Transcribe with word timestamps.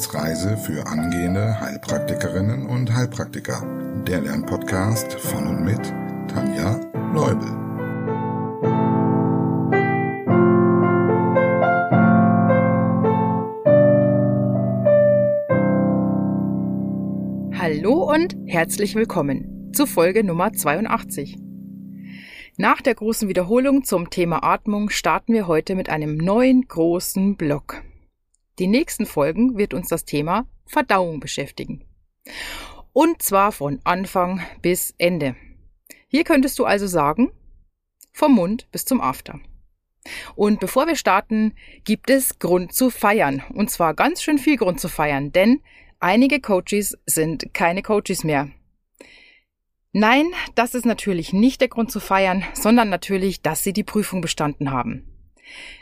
Wissensreise 0.00 0.56
für 0.56 0.86
angehende 0.86 1.60
Heilpraktikerinnen 1.60 2.64
und 2.64 2.90
Heilpraktiker. 2.90 3.62
Der 4.06 4.22
Lernpodcast 4.22 5.12
von 5.20 5.46
und 5.46 5.62
mit 5.62 5.92
Tanja 6.26 6.80
Leubel. 7.12 7.46
Hallo 17.58 18.10
und 18.10 18.38
herzlich 18.46 18.94
willkommen 18.94 19.70
zu 19.74 19.84
Folge 19.84 20.24
Nummer 20.24 20.54
82. 20.54 21.36
Nach 22.56 22.80
der 22.80 22.94
großen 22.94 23.28
Wiederholung 23.28 23.84
zum 23.84 24.08
Thema 24.08 24.42
Atmung 24.44 24.88
starten 24.88 25.34
wir 25.34 25.46
heute 25.46 25.74
mit 25.74 25.90
einem 25.90 26.16
neuen 26.16 26.66
großen 26.66 27.36
Block. 27.36 27.82
Die 28.60 28.66
nächsten 28.66 29.06
Folgen 29.06 29.56
wird 29.56 29.72
uns 29.72 29.88
das 29.88 30.04
Thema 30.04 30.46
Verdauung 30.66 31.18
beschäftigen. 31.18 31.82
Und 32.92 33.22
zwar 33.22 33.52
von 33.52 33.80
Anfang 33.84 34.42
bis 34.60 34.94
Ende. 34.98 35.34
Hier 36.08 36.24
könntest 36.24 36.58
du 36.58 36.66
also 36.66 36.86
sagen, 36.86 37.32
vom 38.12 38.34
Mund 38.34 38.70
bis 38.70 38.84
zum 38.84 39.00
After. 39.00 39.40
Und 40.34 40.60
bevor 40.60 40.86
wir 40.86 40.96
starten, 40.96 41.54
gibt 41.84 42.10
es 42.10 42.38
Grund 42.38 42.74
zu 42.74 42.90
feiern. 42.90 43.42
Und 43.54 43.70
zwar 43.70 43.94
ganz 43.94 44.22
schön 44.22 44.36
viel 44.36 44.58
Grund 44.58 44.78
zu 44.78 44.88
feiern, 44.88 45.32
denn 45.32 45.62
einige 45.98 46.38
Coaches 46.38 46.98
sind 47.06 47.54
keine 47.54 47.80
Coaches 47.80 48.24
mehr. 48.24 48.50
Nein, 49.92 50.32
das 50.54 50.74
ist 50.74 50.84
natürlich 50.84 51.32
nicht 51.32 51.62
der 51.62 51.68
Grund 51.68 51.90
zu 51.90 51.98
feiern, 51.98 52.44
sondern 52.52 52.90
natürlich, 52.90 53.40
dass 53.40 53.64
Sie 53.64 53.72
die 53.72 53.84
Prüfung 53.84 54.20
bestanden 54.20 54.70
haben. 54.70 55.06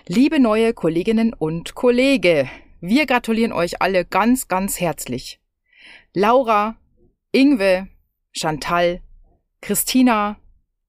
Liebe 0.06 0.38
neue 0.38 0.72
Kolleginnen 0.74 1.34
und 1.34 1.74
Kollege, 1.74 2.48
wir 2.80 3.06
gratulieren 3.06 3.52
euch 3.52 3.82
alle 3.82 4.04
ganz, 4.04 4.48
ganz 4.48 4.80
herzlich. 4.80 5.40
Laura, 6.12 6.76
Ingwe, 7.32 7.88
Chantal, 8.32 9.02
Christina, 9.60 10.38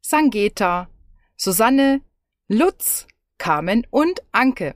Sangeta, 0.01 0.89
Susanne, 1.35 2.01
Lutz, 2.47 3.07
Carmen 3.37 3.85
und 3.89 4.21
Anke. 4.31 4.75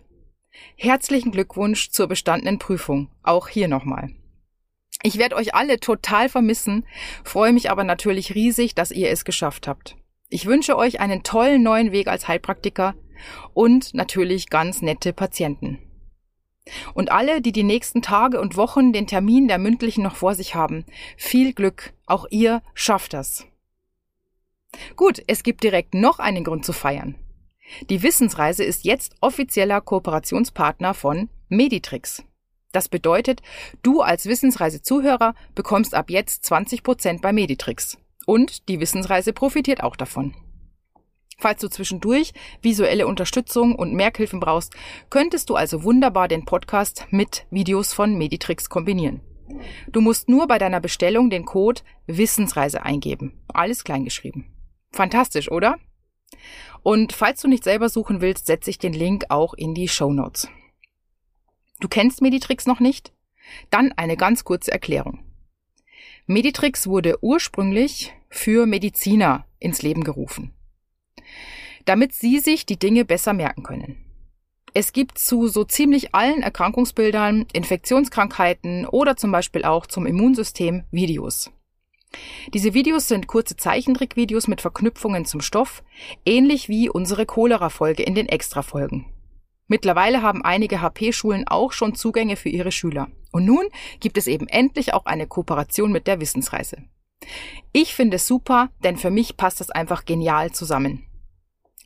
Herzlichen 0.75 1.31
Glückwunsch 1.31 1.89
zur 1.89 2.08
bestandenen 2.08 2.59
Prüfung, 2.59 3.09
auch 3.23 3.47
hier 3.47 3.67
nochmal. 3.67 4.09
Ich 5.02 5.17
werde 5.17 5.36
euch 5.36 5.53
alle 5.53 5.80
total 5.80 6.30
vermissen, 6.30 6.86
freue 7.23 7.52
mich 7.52 7.69
aber 7.69 7.84
natürlich 7.84 8.36
riesig, 8.36 8.73
dass 8.73 8.91
ihr 8.91 9.09
es 9.09 9.25
geschafft 9.25 9.67
habt. 9.67 9.97
Ich 10.30 10.45
wünsche 10.45 10.78
euch 10.78 11.00
einen 11.00 11.23
tollen 11.23 11.61
neuen 11.61 11.91
Weg 11.91 12.08
als 12.08 12.28
Heilpraktiker 12.28 12.95
und 13.53 13.94
natürlich 13.94 14.50
ganz 14.50 14.81
nette 14.81 15.14
Patienten. 15.14 15.80
Und 16.94 17.11
alle, 17.11 17.42
die 17.42 17.52
die 17.52 17.64
nächsten 17.64 18.02
Tage 18.02 18.39
und 18.39 18.56
Wochen 18.56 18.94
den 18.94 19.08
Termin 19.08 19.47
der 19.47 19.58
mündlichen 19.58 20.03
noch 20.03 20.16
vor 20.16 20.36
sich 20.36 20.56
haben, 20.56 20.86
viel 21.17 21.53
Glück, 21.53 21.94
auch 22.06 22.25
ihr 22.30 22.61
schafft 22.73 23.14
das. 23.14 23.45
Gut, 24.95 25.22
es 25.28 25.44
gibt 25.44 25.64
direkt 25.64 25.94
noch 25.94 26.19
einen 26.19 26.44
Grund 26.44 26.66
zu 26.66 26.73
feiern. 26.73 27.16
Die 27.89 28.03
Wissensreise 28.03 28.64
ist 28.64 28.86
jetzt 28.86 29.16
offizieller 29.22 29.81
Kooperationspartner 29.81 30.94
von 30.94 31.30
Meditrix. 31.50 32.23
Das 32.72 32.89
bedeutet, 32.89 33.41
du 33.84 34.02
als 34.02 34.25
Wissensreise-Zuhörer 34.25 35.36
bekommst 35.53 35.94
ab 35.94 36.09
jetzt 36.09 36.44
20 36.45 36.84
Prozent 36.84 37.22
bei 37.22 37.31
Meditrix. 37.31 37.97
Und 38.25 38.67
die 38.67 38.80
Wissensreise 38.80 39.34
profitiert 39.34 39.84
auch 39.84 39.95
davon. 39.95 40.34
Falls 41.39 41.61
du 41.61 41.69
zwischendurch 41.69 42.33
visuelle 42.61 43.07
Unterstützung 43.07 43.75
und 43.75 43.93
Merkhilfen 43.93 44.39
brauchst, 44.39 44.73
könntest 45.09 45.49
du 45.49 45.55
also 45.55 45.83
wunderbar 45.83 46.27
den 46.27 46.45
Podcast 46.45 47.07
mit 47.09 47.45
Videos 47.49 47.94
von 47.94 48.17
Meditrix 48.17 48.69
kombinieren. 48.69 49.21
Du 49.91 50.01
musst 50.01 50.29
nur 50.29 50.47
bei 50.47 50.57
deiner 50.57 50.79
Bestellung 50.79 51.29
den 51.29 51.45
Code 51.45 51.81
Wissensreise 52.07 52.83
eingeben. 52.83 53.41
Alles 53.47 53.83
kleingeschrieben. 53.83 54.45
Fantastisch, 54.91 55.51
oder? 55.51 55.77
Und 56.81 57.13
falls 57.13 57.41
du 57.41 57.47
nicht 57.47 57.63
selber 57.63 57.89
suchen 57.89 58.22
willst, 58.22 58.45
setze 58.45 58.69
ich 58.69 58.77
den 58.77 58.93
Link 58.93 59.25
auch 59.29 59.53
in 59.53 59.73
die 59.73 59.88
Show 59.88 60.11
Notes. 60.11 60.47
Du 61.79 61.88
kennst 61.88 62.22
Meditrix 62.22 62.66
noch 62.66 62.79
nicht? 62.79 63.13
Dann 63.69 63.91
eine 63.93 64.17
ganz 64.17 64.43
kurze 64.43 64.72
Erklärung. 64.72 65.23
Meditrix 66.25 66.88
wurde 66.88 67.17
ursprünglich 67.22 68.13
für 68.29 68.66
Mediziner 68.66 69.45
ins 69.59 69.81
Leben 69.81 70.03
gerufen, 70.03 70.53
damit 71.85 72.13
sie 72.13 72.39
sich 72.39 72.66
die 72.66 72.77
Dinge 72.77 73.05
besser 73.05 73.33
merken 73.33 73.63
können. 73.63 73.97
Es 74.73 74.91
gibt 74.91 75.19
zu 75.19 75.47
so 75.47 75.63
ziemlich 75.63 76.16
allen 76.16 76.41
Erkrankungsbildern, 76.41 77.45
Infektionskrankheiten 77.53 78.88
oder 78.88 79.16
zum 79.16 79.31
Beispiel 79.31 79.66
auch 79.66 79.85
zum 79.85 80.07
Immunsystem 80.07 80.83
Videos. 80.89 81.51
Diese 82.53 82.73
Videos 82.73 83.07
sind 83.07 83.27
kurze 83.27 83.55
Zeichentrickvideos 83.55 84.47
mit 84.47 84.61
Verknüpfungen 84.61 85.25
zum 85.25 85.41
Stoff, 85.41 85.83
ähnlich 86.25 86.69
wie 86.69 86.89
unsere 86.89 87.25
Cholera-Folge 87.25 88.03
in 88.03 88.16
den 88.16 88.27
Extra-Folgen. 88.27 89.05
Mittlerweile 89.67 90.22
haben 90.22 90.43
einige 90.43 90.81
HP-Schulen 90.81 91.47
auch 91.47 91.72
schon 91.72 91.95
Zugänge 91.95 92.35
für 92.35 92.49
ihre 92.49 92.72
Schüler. 92.72 93.09
Und 93.31 93.45
nun 93.45 93.66
gibt 93.99 94.17
es 94.17 94.27
eben 94.27 94.47
endlich 94.47 94.93
auch 94.93 95.05
eine 95.05 95.27
Kooperation 95.27 95.91
mit 95.91 96.07
der 96.07 96.19
Wissensreise. 96.19 96.77
Ich 97.72 97.95
finde 97.95 98.17
es 98.17 98.27
super, 98.27 98.69
denn 98.83 98.97
für 98.97 99.09
mich 99.09 99.38
passt 99.38 99.59
das 99.59 99.72
einfach 99.72 100.05
genial 100.05 100.51
zusammen. 100.51 101.07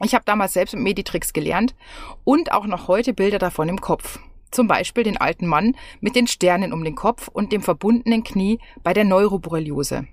Ich 0.04 0.14
habe 0.14 0.26
damals 0.26 0.54
selbst 0.54 0.76
mit 0.76 0.84
Meditrix 0.84 1.34
gelernt 1.34 1.76
und 2.24 2.52
auch 2.52 2.66
noch 2.66 2.88
heute 2.88 3.14
Bilder 3.14 3.40
davon 3.40 3.70
im 3.70 3.82
Kopf. 3.82 4.20
Zum 4.52 4.68
Beispiel 4.68 5.04
den 5.04 5.18
alten 5.18 5.48
Mann 5.48 5.76
mit 6.00 6.16
den 6.16 6.28
Sternen 6.28 6.72
um 6.72 6.84
den 6.84 6.96
Kopf 6.96 7.28
und 7.28 7.52
dem 7.52 7.62
verbundenen 7.62 8.24
Knie 8.24 8.60
bei 8.84 8.94
der 8.94 9.04
Neuroborreliose. 9.04 10.08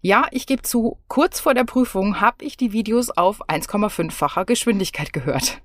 Ja, 0.00 0.26
ich 0.30 0.46
gebe 0.46 0.62
zu, 0.62 0.98
kurz 1.08 1.40
vor 1.40 1.54
der 1.54 1.64
Prüfung 1.64 2.20
habe 2.20 2.44
ich 2.44 2.56
die 2.56 2.72
Videos 2.72 3.10
auf 3.10 3.48
1,5-facher 3.48 4.44
Geschwindigkeit 4.44 5.12
gehört. 5.12 5.62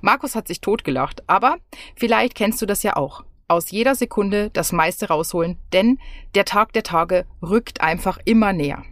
Markus 0.00 0.34
hat 0.34 0.48
sich 0.48 0.60
totgelacht, 0.60 1.22
aber 1.28 1.56
vielleicht 1.94 2.34
kennst 2.34 2.60
du 2.60 2.66
das 2.66 2.82
ja 2.82 2.96
auch. 2.96 3.24
Aus 3.48 3.70
jeder 3.70 3.94
Sekunde 3.94 4.50
das 4.50 4.72
meiste 4.72 5.08
rausholen, 5.08 5.58
denn 5.72 5.98
der 6.34 6.44
Tag 6.44 6.72
der 6.72 6.82
Tage 6.82 7.26
rückt 7.42 7.80
einfach 7.80 8.18
immer 8.24 8.52
näher. 8.52 8.82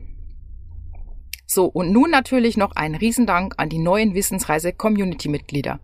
So, 1.54 1.66
und 1.66 1.92
nun 1.92 2.10
natürlich 2.10 2.56
noch 2.56 2.72
ein 2.72 2.97
Riesendank 2.97 3.54
an 3.59 3.69
die 3.69 3.78
neuen 3.78 4.12
Wissensreise-Community-Mitglieder. 4.15 5.78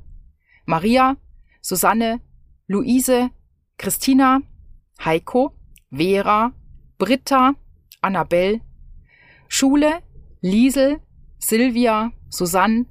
Maria, 0.66 1.16
Susanne, 1.60 2.20
Luise, 2.66 3.30
Christina, 3.78 4.40
Heiko, 5.04 5.52
Vera, 5.92 6.52
Britta, 6.98 7.54
Annabelle, 8.00 8.62
Schule, 9.46 10.00
Liesel, 10.40 10.98
Silvia, 11.38 12.10
Susanne, 12.30 12.86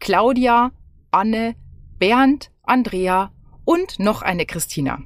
Claudia, 0.00 0.72
Anne, 1.12 1.54
Bernd, 2.00 2.50
Andrea 2.64 3.30
und 3.64 4.00
noch 4.00 4.22
eine 4.22 4.44
Christina. 4.44 4.98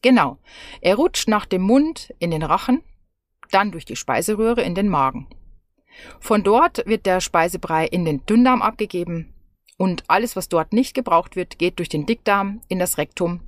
Genau, 0.02 0.38
er 0.80 0.96
rutscht 0.96 1.28
nach 1.28 1.46
dem 1.46 1.62
Mund 1.62 2.14
in 2.18 2.30
den 2.30 2.42
Rachen, 2.42 2.82
dann 3.50 3.72
durch 3.72 3.84
die 3.84 3.96
Speiseröhre 3.96 4.62
in 4.62 4.74
den 4.74 4.88
Magen. 4.88 5.26
Von 6.20 6.42
dort 6.42 6.86
wird 6.86 7.06
der 7.06 7.20
Speisebrei 7.20 7.86
in 7.86 8.04
den 8.04 8.24
Dünndarm 8.24 8.62
abgegeben 8.62 9.34
und 9.76 10.04
alles, 10.08 10.36
was 10.36 10.48
dort 10.48 10.72
nicht 10.72 10.94
gebraucht 10.94 11.36
wird, 11.36 11.58
geht 11.58 11.78
durch 11.78 11.88
den 11.88 12.06
Dickdarm 12.06 12.60
in 12.68 12.78
das 12.78 12.98
Rektum, 12.98 13.40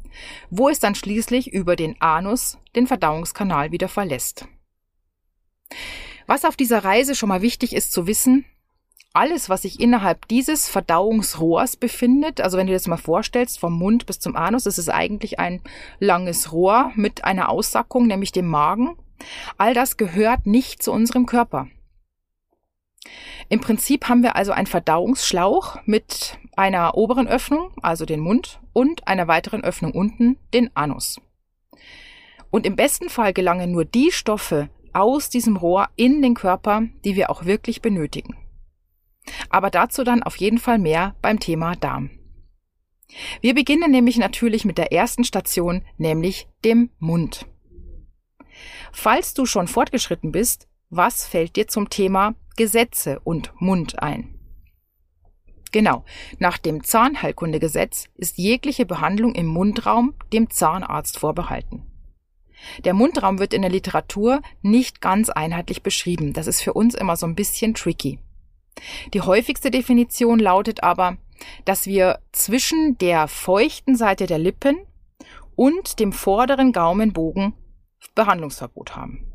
wo 0.50 0.68
es 0.70 0.78
dann 0.78 0.94
schließlich 0.94 1.52
über 1.52 1.76
den 1.76 2.00
Anus 2.00 2.58
den 2.74 2.86
Verdauungskanal 2.86 3.70
wieder 3.72 3.88
verlässt. 3.88 4.46
Was 6.26 6.44
auf 6.44 6.56
dieser 6.56 6.84
Reise 6.84 7.14
schon 7.14 7.28
mal 7.28 7.42
wichtig 7.42 7.74
ist 7.74 7.92
zu 7.92 8.06
wissen, 8.06 8.44
alles, 9.12 9.48
was 9.48 9.62
sich 9.62 9.80
innerhalb 9.80 10.26
dieses 10.28 10.68
Verdauungsrohrs 10.68 11.76
befindet, 11.76 12.40
also 12.40 12.56
wenn 12.56 12.66
du 12.66 12.72
dir 12.72 12.76
das 12.76 12.86
mal 12.86 12.96
vorstellst, 12.96 13.58
vom 13.58 13.78
Mund 13.78 14.06
bis 14.06 14.20
zum 14.20 14.36
Anus, 14.36 14.64
das 14.64 14.78
ist 14.78 14.88
eigentlich 14.88 15.38
ein 15.38 15.60
langes 15.98 16.52
Rohr 16.52 16.92
mit 16.94 17.24
einer 17.24 17.48
Aussackung, 17.48 18.06
nämlich 18.06 18.32
dem 18.32 18.46
Magen. 18.46 18.96
All 19.58 19.74
das 19.74 19.96
gehört 19.96 20.46
nicht 20.46 20.82
zu 20.82 20.92
unserem 20.92 21.26
Körper. 21.26 21.68
Im 23.48 23.60
Prinzip 23.60 24.08
haben 24.08 24.22
wir 24.22 24.36
also 24.36 24.52
einen 24.52 24.66
Verdauungsschlauch 24.66 25.78
mit 25.84 26.38
einer 26.56 26.96
oberen 26.96 27.28
Öffnung, 27.28 27.72
also 27.82 28.06
den 28.06 28.20
Mund, 28.20 28.60
und 28.72 29.06
einer 29.06 29.28
weiteren 29.28 29.64
Öffnung 29.64 29.92
unten, 29.92 30.38
den 30.54 30.74
Anus. 30.74 31.20
Und 32.50 32.66
im 32.66 32.76
besten 32.76 33.08
Fall 33.08 33.32
gelangen 33.32 33.72
nur 33.72 33.84
die 33.84 34.12
Stoffe 34.12 34.68
aus 34.92 35.30
diesem 35.30 35.56
Rohr 35.56 35.88
in 35.96 36.22
den 36.22 36.34
Körper, 36.34 36.82
die 37.04 37.16
wir 37.16 37.30
auch 37.30 37.44
wirklich 37.44 37.82
benötigen. 37.82 38.36
Aber 39.48 39.70
dazu 39.70 40.04
dann 40.04 40.22
auf 40.22 40.36
jeden 40.36 40.58
Fall 40.58 40.78
mehr 40.78 41.14
beim 41.22 41.38
Thema 41.40 41.76
Darm. 41.76 42.10
Wir 43.40 43.54
beginnen 43.54 43.90
nämlich 43.90 44.16
natürlich 44.16 44.64
mit 44.64 44.78
der 44.78 44.92
ersten 44.92 45.24
Station, 45.24 45.84
nämlich 45.98 46.48
dem 46.64 46.90
Mund. 46.98 47.46
Falls 48.92 49.34
du 49.34 49.46
schon 49.46 49.68
fortgeschritten 49.68 50.32
bist, 50.32 50.68
was 50.90 51.26
fällt 51.26 51.56
dir 51.56 51.68
zum 51.68 51.90
Thema 51.90 52.34
Gesetze 52.56 53.20
und 53.20 53.52
Mund 53.60 54.02
ein? 54.02 54.38
Genau, 55.72 56.04
nach 56.38 56.58
dem 56.58 56.84
Zahnheilkundegesetz 56.84 58.10
ist 58.16 58.36
jegliche 58.36 58.84
Behandlung 58.84 59.34
im 59.34 59.46
Mundraum 59.46 60.14
dem 60.32 60.50
Zahnarzt 60.50 61.18
vorbehalten. 61.18 61.86
Der 62.84 62.92
Mundraum 62.92 63.38
wird 63.38 63.54
in 63.54 63.62
der 63.62 63.70
Literatur 63.70 64.42
nicht 64.60 65.00
ganz 65.00 65.30
einheitlich 65.30 65.82
beschrieben. 65.82 66.34
Das 66.34 66.46
ist 66.46 66.60
für 66.60 66.74
uns 66.74 66.94
immer 66.94 67.16
so 67.16 67.26
ein 67.26 67.34
bisschen 67.34 67.74
tricky. 67.74 68.18
Die 69.14 69.20
häufigste 69.20 69.70
Definition 69.70 70.38
lautet 70.38 70.82
aber, 70.82 71.16
dass 71.64 71.86
wir 71.86 72.20
zwischen 72.32 72.98
der 72.98 73.28
feuchten 73.28 73.96
Seite 73.96 74.26
der 74.26 74.38
Lippen 74.38 74.78
und 75.56 75.98
dem 76.00 76.12
vorderen 76.12 76.72
Gaumenbogen 76.72 77.54
Behandlungsverbot 78.14 78.96
haben. 78.96 79.32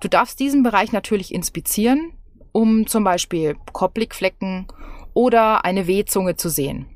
Du 0.00 0.08
darfst 0.08 0.40
diesen 0.40 0.62
Bereich 0.62 0.92
natürlich 0.92 1.32
inspizieren, 1.32 2.12
um 2.52 2.86
zum 2.86 3.04
Beispiel 3.04 3.56
Koplikflecken 3.72 4.66
oder 5.14 5.64
eine 5.64 5.86
Wehzunge 5.86 6.36
zu 6.36 6.48
sehen. 6.48 6.86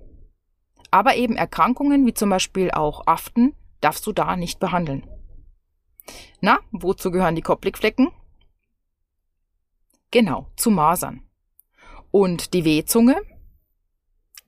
Aber 0.91 1.17
eben 1.17 1.37
Erkrankungen 1.37 2.07
wie 2.07 2.15
zum 2.15 2.31
Beispiel 2.31 2.71
auch 2.71 3.07
Aften 3.07 3.55
darfst 3.81 4.07
du 4.07 4.13
da 4.13 4.37
nicht 4.37 4.59
behandeln. 4.59 5.07
Na, 6.41 6.59
wozu 6.73 7.11
gehören 7.11 7.35
die 7.35 7.43
Koplikflecken? 7.43 8.09
Genau, 10.11 10.51
zu 10.57 10.71
Masern. 10.71 11.23
Und 12.11 12.55
die 12.55 12.65
Wehzunge? 12.65 13.21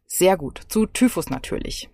Sehr 0.07 0.37
gut, 0.37 0.63
zu 0.69 0.87
Typhus 0.87 1.29
natürlich. 1.29 1.91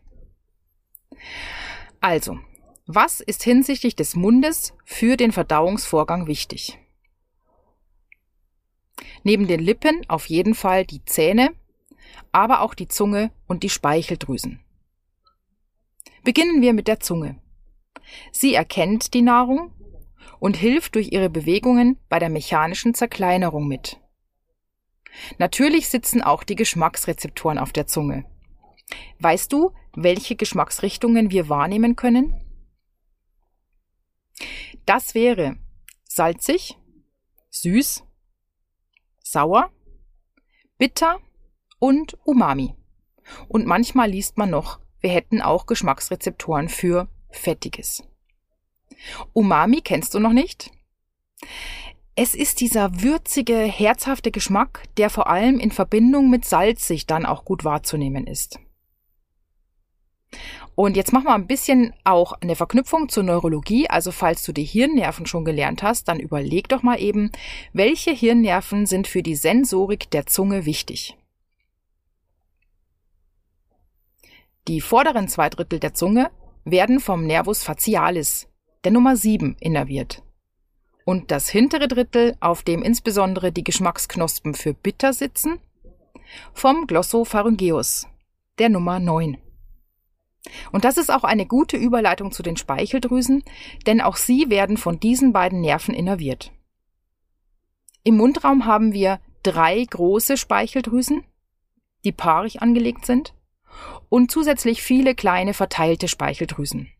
Also, 2.00 2.38
was 2.86 3.20
ist 3.20 3.42
hinsichtlich 3.42 3.96
des 3.96 4.14
Mundes 4.14 4.72
für 4.84 5.16
den 5.16 5.32
Verdauungsvorgang 5.32 6.26
wichtig? 6.26 6.78
Neben 9.24 9.48
den 9.48 9.60
Lippen 9.60 10.08
auf 10.08 10.26
jeden 10.26 10.54
Fall 10.54 10.86
die 10.86 11.04
Zähne, 11.04 11.52
aber 12.30 12.60
auch 12.60 12.74
die 12.74 12.88
Zunge 12.88 13.32
und 13.48 13.64
die 13.64 13.70
Speicheldrüsen. 13.70 14.60
Beginnen 16.22 16.62
wir 16.62 16.72
mit 16.72 16.86
der 16.86 17.00
Zunge. 17.00 17.40
Sie 18.30 18.54
erkennt 18.54 19.14
die 19.14 19.22
Nahrung 19.22 19.72
und 20.38 20.56
hilft 20.56 20.94
durch 20.94 21.12
ihre 21.12 21.30
Bewegungen 21.30 21.98
bei 22.08 22.18
der 22.18 22.28
mechanischen 22.28 22.94
Zerkleinerung 22.94 23.66
mit. 23.66 24.00
Natürlich 25.38 25.88
sitzen 25.88 26.22
auch 26.22 26.44
die 26.44 26.56
Geschmacksrezeptoren 26.56 27.58
auf 27.58 27.72
der 27.72 27.86
Zunge. 27.86 28.24
Weißt 29.18 29.52
du, 29.52 29.72
welche 29.94 30.36
Geschmacksrichtungen 30.36 31.30
wir 31.30 31.48
wahrnehmen 31.48 31.96
können? 31.96 32.34
Das 34.84 35.14
wäre 35.14 35.56
salzig, 36.04 36.78
süß, 37.50 38.04
sauer, 39.22 39.70
bitter 40.78 41.18
und 41.78 42.18
umami. 42.24 42.74
Und 43.48 43.66
manchmal 43.66 44.10
liest 44.10 44.38
man 44.38 44.50
noch, 44.50 44.80
wir 45.00 45.10
hätten 45.10 45.42
auch 45.42 45.66
Geschmacksrezeptoren 45.66 46.68
für 46.68 47.08
fettiges. 47.30 48.04
Umami 49.32 49.80
kennst 49.80 50.14
du 50.14 50.18
noch 50.18 50.32
nicht? 50.32 50.70
Es 52.14 52.34
ist 52.34 52.60
dieser 52.60 53.02
würzige, 53.02 53.58
herzhafte 53.58 54.30
Geschmack, 54.30 54.84
der 54.96 55.10
vor 55.10 55.28
allem 55.28 55.60
in 55.60 55.70
Verbindung 55.70 56.30
mit 56.30 56.46
salzig 56.46 57.06
dann 57.06 57.26
auch 57.26 57.44
gut 57.44 57.64
wahrzunehmen 57.64 58.26
ist. 58.26 58.58
Und 60.74 60.96
jetzt 60.96 61.12
machen 61.12 61.24
wir 61.24 61.34
ein 61.34 61.46
bisschen 61.46 61.94
auch 62.04 62.32
eine 62.34 62.56
Verknüpfung 62.56 63.08
zur 63.08 63.22
Neurologie. 63.22 63.88
Also 63.88 64.12
falls 64.12 64.44
du 64.44 64.52
die 64.52 64.64
Hirnnerven 64.64 65.26
schon 65.26 65.44
gelernt 65.44 65.82
hast, 65.82 66.08
dann 66.08 66.20
überleg 66.20 66.68
doch 66.68 66.82
mal 66.82 67.00
eben, 67.00 67.32
welche 67.72 68.12
Hirnnerven 68.12 68.86
sind 68.86 69.06
für 69.06 69.22
die 69.22 69.36
Sensorik 69.36 70.10
der 70.10 70.26
Zunge 70.26 70.66
wichtig. 70.66 71.16
Die 74.68 74.80
vorderen 74.80 75.28
zwei 75.28 75.48
Drittel 75.48 75.80
der 75.80 75.94
Zunge 75.94 76.30
werden 76.64 77.00
vom 77.00 77.24
Nervus 77.24 77.62
facialis, 77.62 78.48
der 78.86 78.92
Nummer 78.92 79.16
7, 79.16 79.56
innerviert. 79.58 80.22
Und 81.04 81.32
das 81.32 81.48
hintere 81.48 81.88
Drittel, 81.88 82.36
auf 82.38 82.62
dem 82.62 82.84
insbesondere 82.84 83.50
die 83.50 83.64
Geschmacksknospen 83.64 84.54
für 84.54 84.74
bitter 84.74 85.12
sitzen, 85.12 85.58
vom 86.52 86.86
Glossopharyngeus, 86.86 88.06
der 88.60 88.68
Nummer 88.68 89.00
9. 89.00 89.38
Und 90.70 90.84
das 90.84 90.98
ist 90.98 91.10
auch 91.10 91.24
eine 91.24 91.46
gute 91.46 91.76
Überleitung 91.76 92.30
zu 92.30 92.44
den 92.44 92.56
Speicheldrüsen, 92.56 93.42
denn 93.88 94.00
auch 94.00 94.14
sie 94.14 94.50
werden 94.50 94.76
von 94.76 95.00
diesen 95.00 95.32
beiden 95.32 95.60
Nerven 95.60 95.92
innerviert. 95.92 96.52
Im 98.04 98.18
Mundraum 98.18 98.66
haben 98.66 98.92
wir 98.92 99.18
drei 99.42 99.84
große 99.84 100.36
Speicheldrüsen, 100.36 101.24
die 102.04 102.12
paarig 102.12 102.62
angelegt 102.62 103.04
sind, 103.04 103.34
und 104.08 104.30
zusätzlich 104.30 104.80
viele 104.80 105.16
kleine 105.16 105.54
verteilte 105.54 106.06
Speicheldrüsen. 106.06 106.92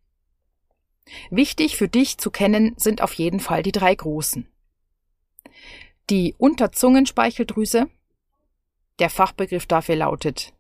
Wichtig 1.30 1.76
für 1.76 1.88
dich 1.88 2.18
zu 2.18 2.30
kennen 2.30 2.74
sind 2.76 3.00
auf 3.02 3.14
jeden 3.14 3.40
Fall 3.40 3.62
die 3.62 3.72
drei 3.72 3.94
großen. 3.94 4.48
Die 6.10 6.34
Unterzungenspeicheldrüse, 6.38 7.88
der 8.98 9.10
Fachbegriff 9.10 9.66
dafür 9.66 9.96
lautet 9.96 10.52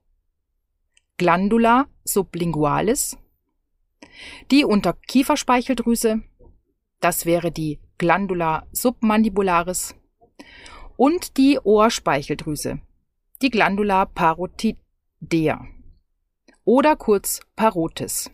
Glandula 1.18 1.86
sublingualis, 2.04 3.16
die 4.50 4.64
Unterkieferspeicheldrüse, 4.64 6.22
das 7.00 7.26
wäre 7.26 7.50
die 7.50 7.80
Glandula 7.98 8.66
submandibularis 8.72 9.94
und 10.96 11.36
die 11.36 11.58
Ohrspeicheldrüse, 11.58 12.80
die 13.42 13.50
Glandula 13.50 14.06
parotidea 14.06 15.66
oder 16.64 16.96
kurz 16.96 17.40
Parotis. 17.54 18.30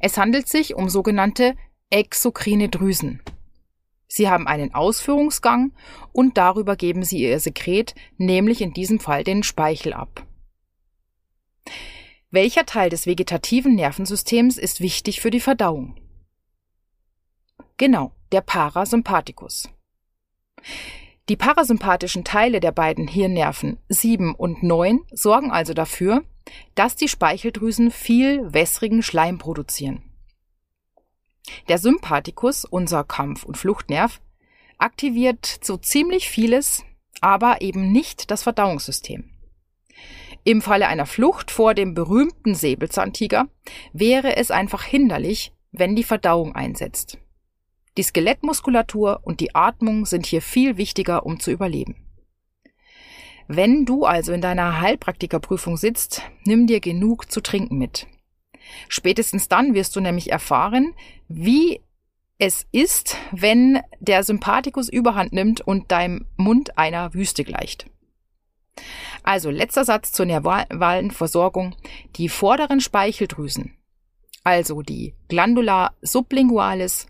Es 0.00 0.16
handelt 0.18 0.48
sich 0.48 0.74
um 0.74 0.88
sogenannte 0.88 1.54
exokrine 1.90 2.68
Drüsen. 2.68 3.22
Sie 4.06 4.28
haben 4.28 4.46
einen 4.46 4.74
Ausführungsgang 4.74 5.72
und 6.12 6.38
darüber 6.38 6.76
geben 6.76 7.04
sie 7.04 7.18
ihr 7.18 7.38
Sekret, 7.40 7.94
nämlich 8.16 8.62
in 8.62 8.72
diesem 8.72 9.00
Fall 9.00 9.22
den 9.22 9.42
Speichel 9.42 9.92
ab. 9.92 10.26
Welcher 12.30 12.66
Teil 12.66 12.90
des 12.90 13.06
vegetativen 13.06 13.74
Nervensystems 13.74 14.58
ist 14.58 14.80
wichtig 14.80 15.20
für 15.20 15.30
die 15.30 15.40
Verdauung? 15.40 15.96
Genau, 17.76 18.12
der 18.32 18.40
Parasympathikus. 18.40 19.70
Die 21.28 21.36
parasympathischen 21.36 22.24
Teile 22.24 22.58
der 22.58 22.72
beiden 22.72 23.06
Hirnnerven 23.06 23.78
7 23.88 24.34
und 24.34 24.62
9 24.62 25.00
sorgen 25.12 25.50
also 25.50 25.74
dafür, 25.74 26.24
dass 26.74 26.96
die 26.96 27.08
Speicheldrüsen 27.08 27.90
viel 27.90 28.52
wässrigen 28.52 29.02
Schleim 29.02 29.36
produzieren. 29.36 30.02
Der 31.68 31.78
Sympathikus, 31.78 32.64
unser 32.64 33.04
Kampf- 33.04 33.44
und 33.44 33.58
Fluchtnerv, 33.58 34.22
aktiviert 34.78 35.60
so 35.62 35.76
ziemlich 35.76 36.30
vieles, 36.30 36.84
aber 37.20 37.60
eben 37.60 37.92
nicht 37.92 38.30
das 38.30 38.42
Verdauungssystem. 38.42 39.30
Im 40.44 40.62
Falle 40.62 40.88
einer 40.88 41.06
Flucht 41.06 41.50
vor 41.50 41.74
dem 41.74 41.92
berühmten 41.92 42.54
Säbelzahntiger 42.54 43.48
wäre 43.92 44.36
es 44.36 44.50
einfach 44.50 44.82
hinderlich, 44.82 45.52
wenn 45.72 45.94
die 45.94 46.04
Verdauung 46.04 46.54
einsetzt. 46.54 47.18
Die 47.98 48.04
Skelettmuskulatur 48.04 49.22
und 49.24 49.40
die 49.40 49.56
Atmung 49.56 50.06
sind 50.06 50.24
hier 50.24 50.40
viel 50.40 50.76
wichtiger, 50.76 51.26
um 51.26 51.40
zu 51.40 51.50
überleben. 51.50 51.96
Wenn 53.48 53.86
du 53.86 54.04
also 54.04 54.32
in 54.32 54.40
deiner 54.40 54.80
Heilpraktikerprüfung 54.80 55.76
sitzt, 55.76 56.22
nimm 56.44 56.68
dir 56.68 56.78
genug 56.78 57.28
zu 57.28 57.40
trinken 57.40 57.76
mit. 57.76 58.06
Spätestens 58.88 59.48
dann 59.48 59.74
wirst 59.74 59.96
du 59.96 60.00
nämlich 60.00 60.30
erfahren, 60.30 60.94
wie 61.26 61.80
es 62.38 62.68
ist, 62.70 63.16
wenn 63.32 63.80
der 63.98 64.22
Sympathikus 64.22 64.88
überhand 64.88 65.32
nimmt 65.32 65.60
und 65.60 65.90
deinem 65.90 66.26
Mund 66.36 66.78
einer 66.78 67.14
Wüste 67.14 67.42
gleicht. 67.42 67.90
Also 69.24 69.50
letzter 69.50 69.84
Satz 69.84 70.12
zur 70.12 70.26
nervalen 70.26 71.10
Versorgung. 71.10 71.74
Die 72.14 72.28
vorderen 72.28 72.80
Speicheldrüsen, 72.80 73.76
also 74.44 74.82
die 74.82 75.16
Glandula 75.26 75.96
sublingualis 76.00 77.08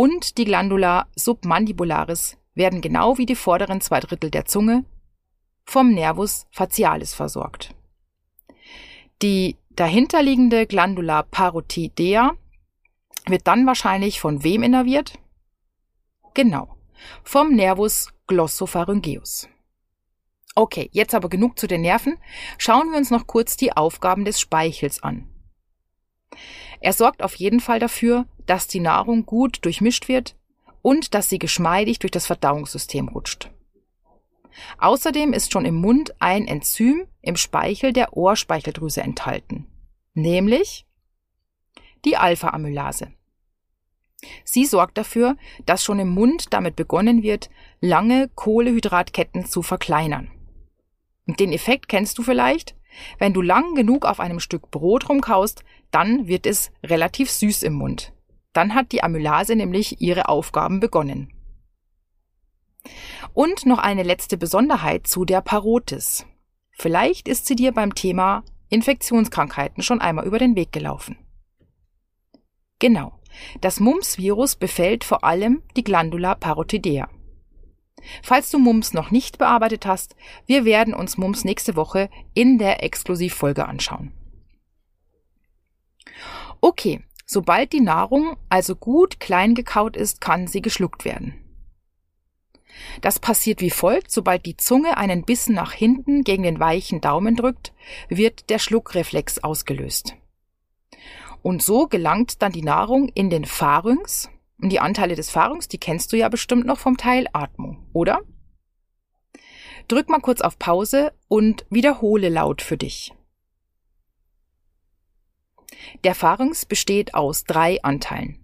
und 0.00 0.38
die 0.38 0.46
Glandula 0.46 1.08
submandibularis, 1.14 2.38
werden 2.54 2.80
genau 2.80 3.18
wie 3.18 3.26
die 3.26 3.34
vorderen 3.34 3.82
zwei 3.82 4.00
Drittel 4.00 4.30
der 4.30 4.46
Zunge 4.46 4.86
vom 5.66 5.90
Nervus 5.90 6.46
facialis 6.50 7.12
versorgt. 7.12 7.74
Die 9.20 9.58
dahinterliegende 9.68 10.66
Glandula 10.66 11.22
parotidea 11.24 12.32
wird 13.26 13.46
dann 13.46 13.66
wahrscheinlich 13.66 14.20
von 14.20 14.42
wem 14.42 14.62
innerviert? 14.62 15.18
Genau, 16.32 16.74
vom 17.22 17.54
Nervus 17.54 18.08
glossopharyngeus. 18.26 19.50
Okay, 20.54 20.88
jetzt 20.92 21.14
aber 21.14 21.28
genug 21.28 21.58
zu 21.58 21.66
den 21.66 21.82
Nerven. 21.82 22.16
Schauen 22.56 22.90
wir 22.90 22.96
uns 22.96 23.10
noch 23.10 23.26
kurz 23.26 23.58
die 23.58 23.76
Aufgaben 23.76 24.24
des 24.24 24.40
Speichels 24.40 25.02
an. 25.02 25.28
Er 26.80 26.92
sorgt 26.92 27.22
auf 27.22 27.34
jeden 27.34 27.60
Fall 27.60 27.78
dafür, 27.78 28.26
dass 28.46 28.66
die 28.66 28.80
Nahrung 28.80 29.26
gut 29.26 29.64
durchmischt 29.64 30.08
wird 30.08 30.36
und 30.82 31.14
dass 31.14 31.28
sie 31.28 31.38
geschmeidig 31.38 31.98
durch 31.98 32.10
das 32.10 32.26
Verdauungssystem 32.26 33.08
rutscht. 33.08 33.50
Außerdem 34.78 35.32
ist 35.32 35.52
schon 35.52 35.64
im 35.64 35.76
Mund 35.76 36.14
ein 36.18 36.46
Enzym 36.46 37.06
im 37.22 37.36
Speichel 37.36 37.92
der 37.92 38.16
Ohrspeicheldrüse 38.16 39.02
enthalten, 39.02 39.66
nämlich 40.14 40.86
die 42.04 42.16
Alpha-Amylase. 42.16 43.12
Sie 44.44 44.66
sorgt 44.66 44.98
dafür, 44.98 45.36
dass 45.66 45.84
schon 45.84 45.98
im 45.98 46.10
Mund 46.10 46.52
damit 46.52 46.76
begonnen 46.76 47.22
wird, 47.22 47.50
lange 47.80 48.28
Kohlehydratketten 48.34 49.46
zu 49.46 49.62
verkleinern. 49.62 50.30
Den 51.26 51.52
Effekt 51.52 51.88
kennst 51.88 52.18
du 52.18 52.22
vielleicht? 52.22 52.74
Wenn 53.18 53.32
du 53.32 53.40
lang 53.40 53.74
genug 53.74 54.04
auf 54.04 54.20
einem 54.20 54.40
Stück 54.40 54.70
Brot 54.70 55.08
rumkaust, 55.08 55.64
dann 55.90 56.26
wird 56.26 56.46
es 56.46 56.70
relativ 56.84 57.30
süß 57.30 57.62
im 57.62 57.74
Mund. 57.74 58.12
Dann 58.52 58.74
hat 58.74 58.92
die 58.92 59.02
Amylase 59.02 59.56
nämlich 59.56 60.00
ihre 60.00 60.28
Aufgaben 60.28 60.80
begonnen. 60.80 61.32
Und 63.34 63.66
noch 63.66 63.78
eine 63.78 64.02
letzte 64.02 64.36
Besonderheit 64.36 65.06
zu 65.06 65.24
der 65.24 65.40
Parotis. 65.40 66.26
Vielleicht 66.72 67.28
ist 67.28 67.46
sie 67.46 67.56
dir 67.56 67.72
beim 67.72 67.94
Thema 67.94 68.42
Infektionskrankheiten 68.70 69.82
schon 69.82 70.00
einmal 70.00 70.26
über 70.26 70.38
den 70.38 70.56
Weg 70.56 70.72
gelaufen. 70.72 71.18
Genau. 72.78 73.12
Das 73.60 73.78
Mumps-Virus 73.78 74.56
befällt 74.56 75.04
vor 75.04 75.22
allem 75.22 75.62
die 75.76 75.84
Glandula 75.84 76.34
parotidea. 76.34 77.08
Falls 78.22 78.50
du 78.50 78.58
Mumps 78.58 78.94
noch 78.94 79.10
nicht 79.10 79.38
bearbeitet 79.38 79.86
hast, 79.86 80.16
wir 80.46 80.64
werden 80.64 80.94
uns 80.94 81.18
Mumps 81.18 81.44
nächste 81.44 81.76
Woche 81.76 82.08
in 82.34 82.58
der 82.58 82.82
Exklusivfolge 82.82 83.66
anschauen. 83.66 84.12
Okay, 86.60 87.02
sobald 87.26 87.72
die 87.72 87.80
Nahrung 87.80 88.36
also 88.48 88.76
gut 88.76 89.20
klein 89.20 89.54
gekaut 89.54 89.96
ist, 89.96 90.20
kann 90.20 90.46
sie 90.46 90.62
geschluckt 90.62 91.04
werden. 91.04 91.34
Das 93.00 93.18
passiert 93.18 93.60
wie 93.60 93.70
folgt, 93.70 94.10
sobald 94.10 94.46
die 94.46 94.56
Zunge 94.56 94.96
einen 94.96 95.24
Bissen 95.24 95.54
nach 95.54 95.72
hinten 95.72 96.22
gegen 96.22 96.42
den 96.42 96.60
weichen 96.60 97.00
Daumen 97.00 97.36
drückt, 97.36 97.72
wird 98.08 98.50
der 98.50 98.58
Schluckreflex 98.58 99.38
ausgelöst. 99.42 100.14
Und 101.42 101.62
so 101.62 101.86
gelangt 101.86 102.42
dann 102.42 102.52
die 102.52 102.62
Nahrung 102.62 103.08
in 103.08 103.30
den 103.30 103.44
Pharynx. 103.44 104.28
Und 104.60 104.70
die 104.70 104.80
Anteile 104.80 105.14
des 105.14 105.30
Pharynx, 105.30 105.68
die 105.68 105.78
kennst 105.78 106.12
du 106.12 106.16
ja 106.16 106.28
bestimmt 106.28 106.66
noch 106.66 106.78
vom 106.78 106.98
Teil 106.98 107.26
Atmung, 107.32 107.86
oder? 107.94 108.20
Drück 109.88 110.08
mal 110.10 110.20
kurz 110.20 110.42
auf 110.42 110.58
Pause 110.58 111.12
und 111.28 111.64
wiederhole 111.70 112.28
laut 112.28 112.60
für 112.60 112.76
dich. 112.76 113.12
Der 116.04 116.14
Pharynx 116.14 116.64
besteht 116.64 117.14
aus 117.14 117.44
drei 117.44 117.82
Anteilen, 117.82 118.38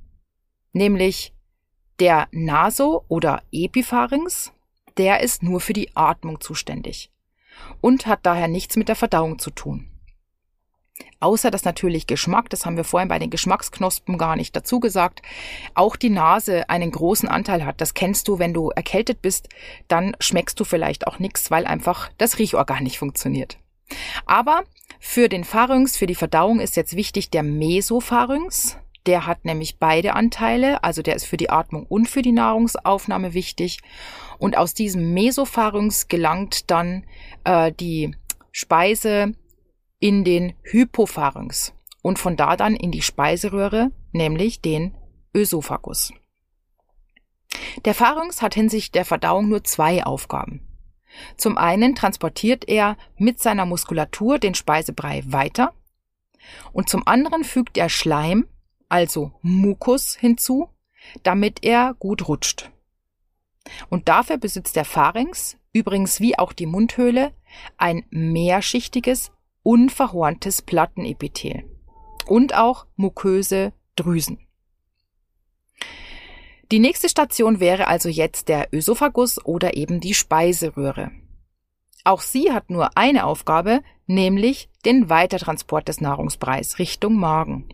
nämlich 0.73 1.33
der 1.99 2.28
Naso- 2.30 3.04
oder 3.09 3.42
Epipharynx, 3.52 4.52
der 4.97 5.21
ist 5.21 5.42
nur 5.42 5.61
für 5.61 5.73
die 5.73 5.95
Atmung 5.95 6.40
zuständig 6.40 7.11
und 7.80 8.06
hat 8.06 8.21
daher 8.25 8.49
nichts 8.49 8.76
mit 8.76 8.88
der 8.88 8.97
Verdauung 8.97 9.38
zu 9.38 9.50
tun. 9.50 9.88
Außer 11.21 11.50
dass 11.50 11.64
natürlich 11.64 12.06
Geschmack, 12.06 12.50
das 12.50 12.64
haben 12.64 12.76
wir 12.76 12.85
vorhin 12.85 13.09
bei 13.09 13.18
den 13.18 13.30
Geschmacksknospen 13.30 14.18
gar 14.18 14.37
nicht 14.37 14.54
dazu 14.54 14.80
gesagt, 14.80 15.23
auch 15.75 15.97
die 15.97 16.11
Nase 16.11 16.68
einen 16.68 16.90
großen 16.90 17.28
Anteil 17.28 17.64
hat. 17.64 17.80
Das 17.80 17.95
kennst 17.95 18.28
du, 18.28 18.38
wenn 18.38 18.54
du 18.54 18.71
erkältet 18.71 19.23
bist, 19.23 19.49
dann 19.88 20.16
schmeckst 20.21 20.59
du 20.61 20.64
vielleicht 20.64 21.06
auch 21.06 21.18
nichts, 21.18 21.50
weil 21.50 21.66
einfach 21.66 22.11
das 22.18 22.38
Riechorgan 22.38 22.83
nicht 22.83 22.99
funktioniert. 22.99 23.59
Aber 24.25 24.64
für 25.06 25.28
den 25.28 25.44
Pharynx, 25.44 25.96
für 25.96 26.06
die 26.06 26.14
Verdauung 26.14 26.60
ist 26.60 26.76
jetzt 26.76 26.96
wichtig 26.96 27.30
der 27.30 27.42
Mesopharynx. 27.42 28.76
Der 29.06 29.25
hat 29.25 29.44
nämlich 29.44 29.78
beide 29.78 30.14
Anteile, 30.14 30.82
also 30.82 31.00
der 31.00 31.14
ist 31.14 31.26
für 31.26 31.36
die 31.36 31.48
Atmung 31.48 31.86
und 31.86 32.08
für 32.08 32.22
die 32.22 32.32
Nahrungsaufnahme 32.32 33.32
wichtig. 33.32 33.78
Und 34.38 34.58
aus 34.58 34.75
diesem 34.75 35.14
Mesopharynx 35.14 36.08
gelangt 36.08 36.70
dann 36.70 37.06
äh, 37.44 37.72
die 37.72 38.14
Speise 38.50 39.32
in 40.00 40.25
den 40.25 40.54
Hypopharynx 40.64 41.72
und 42.02 42.18
von 42.18 42.36
da 42.36 42.56
dann 42.56 42.75
in 42.75 42.90
die 42.90 43.02
Speiseröhre, 43.02 43.92
nämlich 44.12 44.60
den 44.60 44.96
Ösophagus. 45.34 46.12
Der 47.84 47.94
Pharynx 47.94 48.42
hat 48.42 48.54
hinsichtlich 48.54 48.92
der 48.92 49.04
Verdauung 49.04 49.48
nur 49.48 49.62
zwei 49.62 50.04
Aufgaben. 50.04 50.65
Zum 51.37 51.58
einen 51.58 51.94
transportiert 51.94 52.68
er 52.68 52.96
mit 53.16 53.40
seiner 53.40 53.66
Muskulatur 53.66 54.38
den 54.38 54.54
Speisebrei 54.54 55.23
weiter 55.26 55.73
und 56.73 56.88
zum 56.88 57.06
anderen 57.06 57.44
fügt 57.44 57.78
er 57.78 57.88
Schleim, 57.88 58.46
also 58.88 59.32
Mukus, 59.42 60.14
hinzu, 60.14 60.68
damit 61.23 61.64
er 61.64 61.94
gut 61.94 62.28
rutscht. 62.28 62.70
Und 63.88 64.08
dafür 64.08 64.38
besitzt 64.38 64.76
der 64.76 64.85
Pharynx, 64.85 65.56
übrigens 65.73 66.20
wie 66.20 66.38
auch 66.38 66.52
die 66.52 66.66
Mundhöhle, 66.66 67.32
ein 67.76 68.04
mehrschichtiges 68.11 69.32
unverhorntes 69.62 70.62
Plattenepithel 70.62 71.64
und 72.26 72.54
auch 72.54 72.87
muköse 72.96 73.73
Drüsen. 73.96 74.45
Die 76.73 76.80
nächste 76.80 77.08
Station 77.08 77.61
wäre 77.61 77.87
also 77.87 78.08
jetzt 78.08 78.49
der 78.49 78.68
Ösophagus 78.73 79.44
oder 79.44 79.76
eben 79.76 80.00
die 80.00 80.14
Speiseröhre. 80.14 81.12
Auch 82.02 82.20
sie 82.20 82.52
hat 82.52 82.70
nur 82.70 82.96
eine 82.96 83.25
Aufgabe, 83.25 83.82
nämlich 84.06 84.68
den 84.85 85.08
Weitertransport 85.08 85.87
des 85.88 86.00
Nahrungspreis 86.00 86.78
Richtung 86.78 87.14
Magen. 87.14 87.68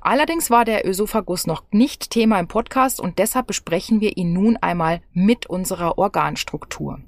Allerdings 0.00 0.50
war 0.50 0.64
der 0.64 0.86
Ösophagus 0.86 1.46
noch 1.46 1.64
nicht 1.70 2.10
Thema 2.10 2.38
im 2.40 2.48
Podcast 2.48 3.00
und 3.00 3.18
deshalb 3.18 3.46
besprechen 3.46 4.00
wir 4.00 4.16
ihn 4.16 4.32
nun 4.32 4.56
einmal 4.56 5.02
mit 5.12 5.46
unserer 5.46 5.98
Organstruktur. 5.98 7.00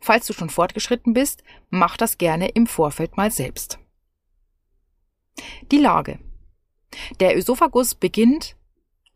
Falls 0.00 0.26
du 0.26 0.32
schon 0.32 0.50
fortgeschritten 0.50 1.12
bist, 1.12 1.42
mach 1.68 1.96
das 1.96 2.18
gerne 2.18 2.48
im 2.48 2.66
Vorfeld 2.66 3.16
mal 3.16 3.30
selbst. 3.30 3.78
Die 5.70 5.78
Lage. 5.78 6.18
Der 7.20 7.36
Ösophagus 7.36 7.94
beginnt 7.94 8.56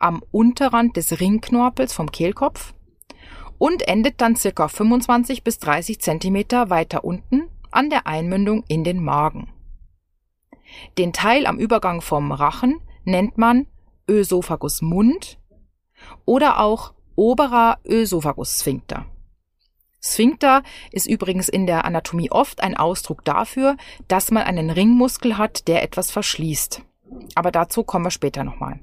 am 0.04 0.22
Unterrand 0.30 0.98
des 0.98 1.18
Ringknorpels 1.18 1.94
vom 1.94 2.12
Kehlkopf 2.12 2.74
und 3.56 3.88
endet 3.88 4.20
dann 4.20 4.36
circa 4.36 4.68
25 4.68 5.42
bis 5.42 5.58
30 5.58 5.98
Zentimeter 5.98 6.68
weiter 6.68 7.04
unten 7.04 7.48
an 7.70 7.88
der 7.88 8.06
Einmündung 8.06 8.64
in 8.68 8.84
den 8.84 9.02
Magen. 9.02 9.48
Den 10.98 11.14
Teil 11.14 11.46
am 11.46 11.58
Übergang 11.58 12.02
vom 12.02 12.32
Rachen 12.32 12.80
nennt 13.04 13.38
man 13.38 13.66
Ösophagusmund 14.06 15.38
oder 16.26 16.60
auch 16.60 16.92
oberer 17.16 17.78
Ösophagus-Sphinkter. 17.86 19.06
Sphinkter 20.02 20.62
ist 20.92 21.06
übrigens 21.06 21.48
in 21.48 21.66
der 21.66 21.86
Anatomie 21.86 22.30
oft 22.30 22.62
ein 22.62 22.76
Ausdruck 22.76 23.24
dafür, 23.24 23.78
dass 24.06 24.30
man 24.30 24.42
einen 24.42 24.68
Ringmuskel 24.68 25.38
hat, 25.38 25.66
der 25.66 25.82
etwas 25.82 26.10
verschließt. 26.10 26.82
Aber 27.34 27.50
dazu 27.50 27.84
kommen 27.84 28.04
wir 28.04 28.10
später 28.10 28.44
nochmal. 28.44 28.80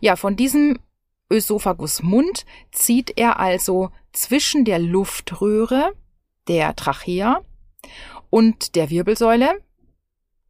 Ja, 0.00 0.16
von 0.16 0.36
diesem 0.36 0.78
Ösophagusmund 1.30 2.46
zieht 2.72 3.18
er 3.18 3.38
also 3.38 3.90
zwischen 4.12 4.64
der 4.64 4.78
Luftröhre, 4.78 5.92
der 6.46 6.74
Trachea 6.74 7.42
und 8.30 8.74
der 8.74 8.90
Wirbelsäule, 8.90 9.62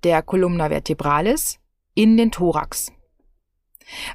der 0.04 0.22
Columna 0.22 0.68
vertebralis, 0.68 1.58
in 1.94 2.16
den 2.16 2.30
Thorax. 2.30 2.92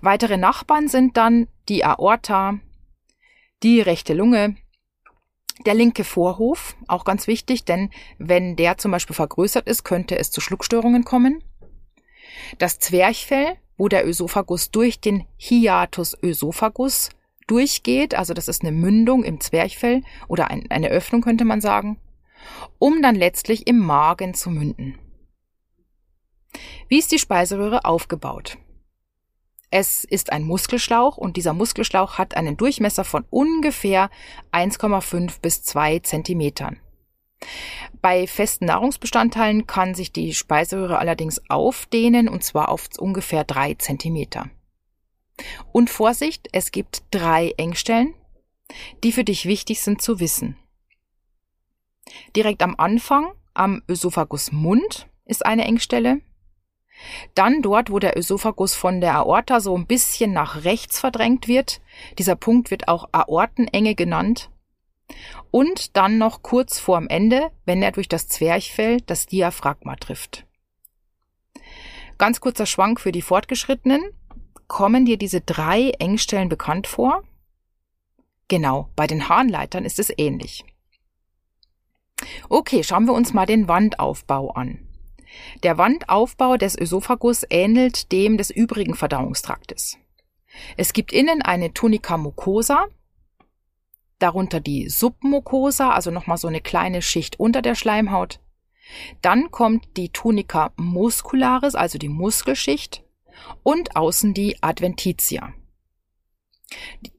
Weitere 0.02 0.38
Nachbarn 0.38 0.88
sind 0.88 1.18
dann 1.18 1.48
die 1.68 1.84
Aorta, 1.84 2.60
die 3.64 3.82
rechte 3.82 4.14
Lunge, 4.14 4.56
der 5.66 5.74
linke 5.74 6.04
Vorhof, 6.04 6.76
auch 6.88 7.06
ganz 7.06 7.28
wichtig, 7.28 7.66
denn 7.66 7.90
wenn 8.18 8.56
der 8.56 8.78
zum 8.78 8.92
Beispiel 8.92 9.16
vergrößert 9.16 9.68
ist, 9.68 9.84
könnte 9.84 10.18
es 10.18 10.32
zu 10.32 10.42
Schluckstörungen 10.42 11.04
kommen. 11.04 11.44
Das 12.58 12.80
Zwerchfell, 12.80 13.58
wo 13.78 13.88
der 13.88 14.08
Ösophagus 14.08 14.72
durch 14.72 15.00
den 15.00 15.26
Hiatus 15.38 16.18
Ösophagus 16.22 17.10
durchgeht, 17.48 18.16
also 18.16 18.34
das 18.34 18.48
ist 18.48 18.62
eine 18.62 18.72
Mündung 18.72 19.24
im 19.24 19.40
Zwerchfell 19.40 20.02
oder 20.28 20.50
ein, 20.50 20.70
eine 20.70 20.90
Öffnung 20.90 21.22
könnte 21.22 21.46
man 21.46 21.62
sagen, 21.62 22.00
um 22.80 23.02
dann 23.02 23.16
letztlich 23.16 23.68
im 23.68 23.80
Magen 23.80 24.34
zu 24.34 24.50
münden. 24.50 24.98
Wie 26.88 27.00
ist 27.00 27.12
die 27.12 27.20
Speiseröhre 27.20 27.86
aufgebaut? 27.86 28.58
Es 29.72 30.04
ist 30.04 30.32
ein 30.32 30.44
Muskelschlauch 30.44 31.18
und 31.18 31.36
dieser 31.36 31.54
Muskelschlauch 31.54 32.20
hat 32.20 32.38
einen 32.38 32.58
Durchmesser 32.58 33.04
von 33.04 33.26
ungefähr 33.32 34.12
1,5 34.52 35.42
bis 35.42 35.64
2 35.64 36.00
Zentimetern. 36.00 36.80
Bei 38.02 38.28
festen 38.28 38.66
Nahrungsbestandteilen 38.66 39.68
kann 39.68 39.96
sich 39.96 40.12
die 40.12 40.34
Speiseröhre 40.34 40.98
allerdings 40.98 41.42
aufdehnen 41.50 42.28
und 42.28 42.44
zwar 42.44 42.70
auf 42.70 42.90
ungefähr 42.98 43.44
3 43.44 43.76
Zentimeter. 43.76 44.50
Und 45.72 45.90
Vorsicht, 45.90 46.48
es 46.52 46.72
gibt 46.72 47.04
drei 47.12 47.54
Engstellen, 47.58 48.14
die 49.04 49.12
für 49.12 49.24
dich 49.24 49.46
wichtig 49.46 49.82
sind 49.82 50.02
zu 50.02 50.20
wissen. 50.20 50.58
Direkt 52.36 52.62
am 52.62 52.76
Anfang, 52.78 53.32
am 53.54 53.82
Ösophagusmund, 53.88 55.08
ist 55.26 55.46
eine 55.46 55.66
Engstelle. 55.66 56.22
Dann 57.34 57.62
dort, 57.62 57.90
wo 57.90 58.00
der 58.00 58.18
Ösophagus 58.18 58.76
von 58.76 59.02
der 59.02 59.16
Aorta 59.16 59.60
so 59.60 59.76
ein 59.76 59.88
bisschen 59.88 60.32
nach 60.32 60.64
rechts 60.64 61.00
verdrängt 61.00 61.48
wird. 61.48 61.82
Dieser 62.18 62.36
Punkt 62.36 62.72
wird 62.72 62.88
auch 62.88 63.10
Aortenenge 63.12 63.96
genannt. 63.96 64.50
Und 65.52 65.96
dann 65.98 66.18
noch 66.18 66.42
kurz 66.42 66.80
vorm 66.80 67.08
Ende, 67.08 67.52
wenn 67.66 67.82
er 67.82 67.92
durch 67.92 68.08
das 68.08 68.28
Zwerchfell 68.28 69.02
das 69.02 69.26
Diaphragma 69.26 69.96
trifft. 69.96 70.46
Ganz 72.18 72.40
kurzer 72.40 72.66
Schwank 72.66 73.00
für 73.00 73.12
die 73.12 73.22
Fortgeschrittenen. 73.22 74.02
Kommen 74.68 75.06
dir 75.06 75.18
diese 75.18 75.42
drei 75.42 75.90
Engstellen 76.00 76.50
bekannt 76.50 76.88
vor? 76.88 77.24
Genau, 78.48 78.90
bei 78.96 79.08
den 79.08 79.30
Harnleitern 79.30 79.86
ist 79.86 80.00
es 80.00 80.12
ähnlich. 80.18 80.66
Okay, 82.50 82.84
schauen 82.84 83.06
wir 83.06 83.14
uns 83.14 83.34
mal 83.34 83.46
den 83.46 83.68
Wandaufbau 83.68 84.52
an. 84.52 84.88
Der 85.64 85.78
Wandaufbau 85.78 86.58
des 86.58 86.78
Ösophagus 86.78 87.46
ähnelt 87.50 88.12
dem 88.12 88.38
des 88.38 88.50
übrigen 88.50 88.96
Verdauungstraktes. 88.96 89.98
Es 90.78 90.94
gibt 90.94 91.12
innen 91.12 91.42
eine 91.42 91.74
Tunica 91.74 92.18
mucosa, 92.18 92.86
darunter 94.20 94.60
die 94.60 94.90
Submucosa, 94.90 95.92
also 95.92 96.12
nochmal 96.12 96.38
so 96.38 96.48
eine 96.48 96.62
kleine 96.62 97.02
Schicht 97.02 97.40
unter 97.40 97.62
der 97.62 97.76
Schleimhaut. 97.76 98.40
Dann 99.22 99.52
kommt 99.52 99.98
die 99.98 100.10
Tunica 100.10 100.72
muscularis, 100.76 101.76
also 101.76 101.98
die 101.98 102.10
Muskelschicht, 102.10 103.04
und 103.64 103.96
außen 103.96 104.34
die 104.34 104.62
Adventitia. 104.62 105.54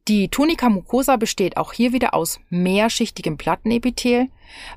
Die 0.08 0.28
Tunica 0.28 0.68
mucosa 0.68 1.16
besteht 1.16 1.56
auch 1.56 1.72
hier 1.72 1.92
wieder 1.92 2.14
aus 2.14 2.40
mehrschichtigem 2.50 3.36
Plattenepithel, 3.36 4.28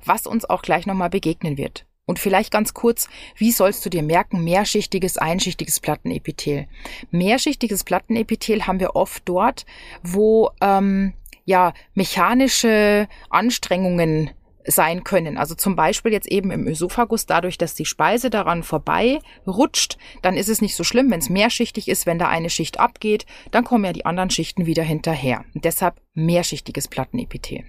was 0.06 0.28
uns 0.28 0.46
auch 0.46 0.62
gleich 0.62 0.86
nochmal 0.86 1.10
begegnen 1.10 1.58
wird. 1.58 1.86
Und 2.06 2.20
vielleicht 2.20 2.52
ganz 2.52 2.74
kurz, 2.74 3.10
wie 3.36 3.52
sollst 3.52 3.86
du 3.86 3.90
dir 3.90 4.02
merken, 4.02 4.44
mehrschichtiges, 4.44 5.18
einschichtiges 5.18 5.82
Plattenepithel? 5.82 6.68
Mehrschichtiges 7.12 7.84
Plattenepithel 7.84 8.66
haben 8.66 8.80
wir 8.80 8.96
oft 8.96 9.24
dort, 9.26 9.66
wo 10.04 10.52
ähm, 10.62 11.14
ja 11.48 11.74
mechanische 11.96 13.08
Anstrengungen 13.30 14.32
sein 14.66 15.06
können. 15.06 15.38
Also 15.38 15.56
zum 15.56 15.78
Beispiel 15.78 16.12
jetzt 16.12 16.28
eben 16.28 16.52
im 16.52 16.68
Ösophagus, 16.68 17.26
dadurch, 17.26 17.58
dass 17.58 17.74
die 17.74 17.86
Speise 17.86 18.30
daran 18.30 18.64
vorbei 18.64 19.22
rutscht, 19.48 19.98
dann 20.22 20.36
ist 20.36 20.50
es 20.50 20.62
nicht 20.62 20.76
so 20.76 20.84
schlimm, 20.84 21.10
wenn 21.10 21.20
es 21.20 21.30
mehrschichtig 21.30 21.88
ist, 21.88 22.06
wenn 22.06 22.20
da 22.20 22.28
eine 22.28 22.50
Schicht 22.50 22.82
abgeht, 22.82 23.26
dann 23.52 23.64
kommen 23.64 23.86
ja 23.86 23.94
die 23.94 24.06
anderen 24.06 24.30
Schichten 24.30 24.66
wieder 24.66 24.84
hinterher. 24.84 25.46
Und 25.56 25.64
deshalb 25.64 26.02
mehrschichtiges 26.14 26.90
Plattenepithel. 26.90 27.64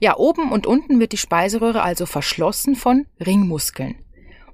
Ja, 0.00 0.16
oben 0.16 0.52
und 0.52 0.68
unten 0.68 1.00
wird 1.00 1.10
die 1.10 1.18
Speiseröhre 1.18 1.82
also 1.82 2.06
verschlossen 2.06 2.76
von 2.76 3.06
Ringmuskeln. 3.24 3.96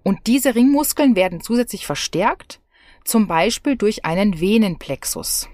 Und 0.03 0.27
diese 0.27 0.55
Ringmuskeln 0.55 1.15
werden 1.15 1.43
zusätzlich 1.43 1.85
verstärkt, 1.85 2.63
zum 3.05 3.27
Beispiel 3.27 3.77
durch 3.77 4.07
einen 4.07 4.41
Venenplexus. 4.41 5.51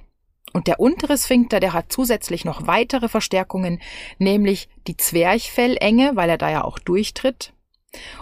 Und 0.54 0.68
der 0.68 0.78
untere 0.78 1.18
Sphinkter, 1.18 1.58
der 1.58 1.72
hat 1.72 1.90
zusätzlich 1.90 2.44
noch 2.44 2.68
weitere 2.68 3.08
Verstärkungen, 3.08 3.82
nämlich 4.18 4.68
die 4.86 4.96
Zwerchfellenge, 4.96 6.12
weil 6.14 6.30
er 6.30 6.38
da 6.38 6.48
ja 6.48 6.62
auch 6.62 6.78
durchtritt. 6.78 7.52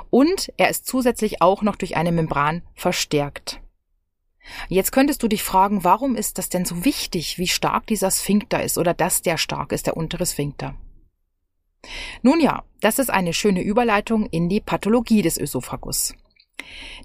Und 0.08 0.50
er 0.56 0.70
ist 0.70 0.86
zusätzlich 0.86 1.42
auch 1.42 1.60
noch 1.60 1.76
durch 1.76 1.94
eine 1.94 2.10
Membran 2.10 2.62
verstärkt. 2.74 3.60
Jetzt 4.68 4.92
könntest 4.92 5.22
du 5.22 5.28
dich 5.28 5.42
fragen, 5.42 5.84
warum 5.84 6.16
ist 6.16 6.38
das 6.38 6.48
denn 6.48 6.64
so 6.64 6.86
wichtig, 6.86 7.38
wie 7.38 7.48
stark 7.48 7.86
dieser 7.86 8.10
Sphinkter 8.10 8.62
ist 8.62 8.78
oder 8.78 8.94
dass 8.94 9.20
der 9.20 9.36
stark 9.36 9.70
ist, 9.70 9.86
der 9.86 9.96
untere 9.98 10.24
Sphinkter? 10.24 10.74
Nun 12.22 12.40
ja, 12.40 12.64
das 12.80 12.98
ist 12.98 13.10
eine 13.10 13.34
schöne 13.34 13.62
Überleitung 13.62 14.26
in 14.26 14.48
die 14.48 14.60
Pathologie 14.60 15.20
des 15.20 15.36
Ösophagus. 15.36 16.14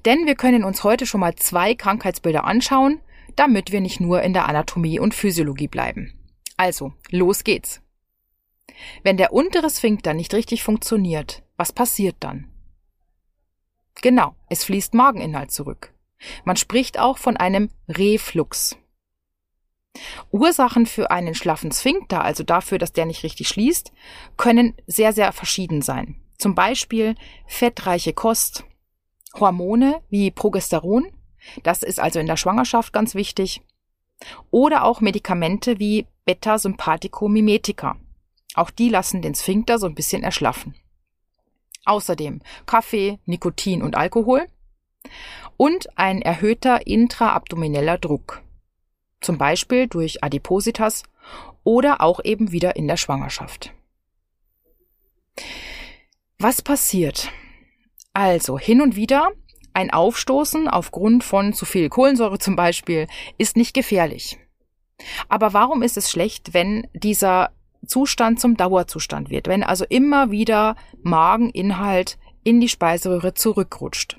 Denn 0.05 0.25
wir 0.25 0.35
können 0.35 0.63
uns 0.63 0.85
heute 0.85 1.05
schon 1.05 1.19
mal 1.19 1.35
zwei 1.35 1.75
Krankheitsbilder 1.75 2.45
anschauen, 2.45 3.01
damit 3.37 3.71
wir 3.71 3.79
nicht 3.79 4.01
nur 4.01 4.21
in 4.21 4.33
der 4.33 4.49
Anatomie 4.49 4.99
und 4.99 5.13
Physiologie 5.13 5.69
bleiben. 5.69 6.13
Also, 6.57 6.93
los 7.09 7.45
geht's. 7.45 7.81
Wenn 9.03 9.15
der 9.17 9.31
untere 9.31 9.69
Sphinkter 9.69 10.13
nicht 10.13 10.33
richtig 10.33 10.63
funktioniert, 10.63 11.43
was 11.55 11.71
passiert 11.71 12.17
dann? 12.19 12.51
Genau, 14.01 14.35
es 14.49 14.63
fließt 14.63 14.93
Mageninhalt 14.93 15.51
zurück. 15.51 15.93
Man 16.43 16.57
spricht 16.57 16.99
auch 16.99 17.17
von 17.17 17.37
einem 17.37 17.69
Reflux. 17.87 18.77
Ursachen 20.31 20.85
für 20.85 21.09
einen 21.09 21.33
schlaffen 21.33 21.71
Sphinkter, 21.71 22.23
also 22.23 22.43
dafür, 22.43 22.77
dass 22.77 22.93
der 22.93 23.05
nicht 23.05 23.23
richtig 23.23 23.47
schließt, 23.47 23.91
können 24.35 24.75
sehr, 24.85 25.13
sehr 25.13 25.31
verschieden 25.31 25.81
sein. 25.81 26.21
Zum 26.37 26.53
Beispiel 26.53 27.15
fettreiche 27.47 28.13
Kost, 28.13 28.65
Hormone 29.33 30.01
wie 30.09 30.29
Progesteron, 30.29 31.11
das 31.63 31.83
ist 31.83 31.99
also 31.99 32.19
in 32.19 32.27
der 32.27 32.37
Schwangerschaft 32.37 32.93
ganz 32.93 33.15
wichtig, 33.15 33.61
oder 34.51 34.83
auch 34.83 35.01
Medikamente 35.01 35.79
wie 35.79 36.07
Beta-Sympathico-Mimetika. 36.25 37.97
Auch 38.55 38.71
die 38.71 38.89
lassen 38.89 39.21
den 39.21 39.35
Sphinkter 39.35 39.77
so 39.77 39.85
ein 39.85 39.95
bisschen 39.95 40.23
erschlaffen. 40.23 40.75
Außerdem 41.85 42.41
Kaffee, 42.65 43.19
Nikotin 43.25 43.83
und 43.83 43.95
Alkohol 43.95 44.47
und 45.55 45.97
ein 45.97 46.21
erhöhter 46.21 46.85
intraabdomineller 46.87 47.97
Druck 47.97 48.41
zum 49.21 49.37
Beispiel 49.37 49.87
durch 49.87 50.23
Adipositas 50.23 51.03
oder 51.63 52.01
auch 52.01 52.23
eben 52.23 52.51
wieder 52.51 52.75
in 52.75 52.87
der 52.87 52.97
Schwangerschaft. 52.97 53.73
Was 56.39 56.61
passiert? 56.61 57.31
Also 58.13 58.57
hin 58.57 58.81
und 58.81 58.95
wieder 58.95 59.31
ein 59.77 59.91
Aufstoßen 59.91 60.67
aufgrund 60.67 61.23
von 61.23 61.53
zu 61.53 61.63
viel 61.65 61.87
Kohlensäure 61.87 62.39
zum 62.39 62.55
Beispiel 62.55 63.07
ist 63.37 63.55
nicht 63.55 63.75
gefährlich. 63.75 64.39
Aber 65.29 65.53
warum 65.53 65.83
ist 65.83 65.97
es 65.97 66.09
schlecht, 66.09 66.55
wenn 66.55 66.87
dieser 66.93 67.51
Zustand 67.85 68.39
zum 68.39 68.57
Dauerzustand 68.57 69.29
wird, 69.29 69.47
wenn 69.47 69.61
also 69.61 69.85
immer 69.87 70.31
wieder 70.31 70.77
Mageninhalt 71.03 72.17
in 72.43 72.59
die 72.59 72.69
Speiseröhre 72.69 73.35
zurückrutscht? 73.35 74.17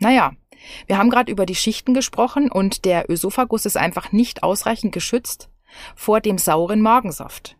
Naja, 0.00 0.32
wir 0.88 0.98
haben 0.98 1.10
gerade 1.10 1.30
über 1.30 1.46
die 1.46 1.54
Schichten 1.54 1.94
gesprochen 1.94 2.50
und 2.50 2.84
der 2.84 3.08
Ösophagus 3.08 3.64
ist 3.64 3.76
einfach 3.76 4.10
nicht 4.10 4.42
ausreichend 4.42 4.92
geschützt 4.92 5.50
vor 5.94 6.20
dem 6.20 6.36
sauren 6.36 6.80
Magensaft. 6.80 7.56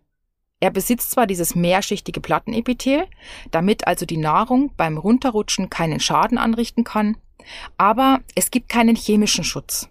Er 0.60 0.70
besitzt 0.70 1.10
zwar 1.10 1.26
dieses 1.26 1.54
mehrschichtige 1.54 2.20
Plattenepithel, 2.20 3.06
damit 3.50 3.86
also 3.86 4.06
die 4.06 4.16
Nahrung 4.16 4.72
beim 4.76 4.96
Runterrutschen 4.96 5.68
keinen 5.68 6.00
Schaden 6.00 6.38
anrichten 6.38 6.84
kann, 6.84 7.18
aber 7.76 8.20
es 8.34 8.50
gibt 8.50 8.68
keinen 8.68 8.96
chemischen 8.96 9.44
Schutz. 9.44 9.88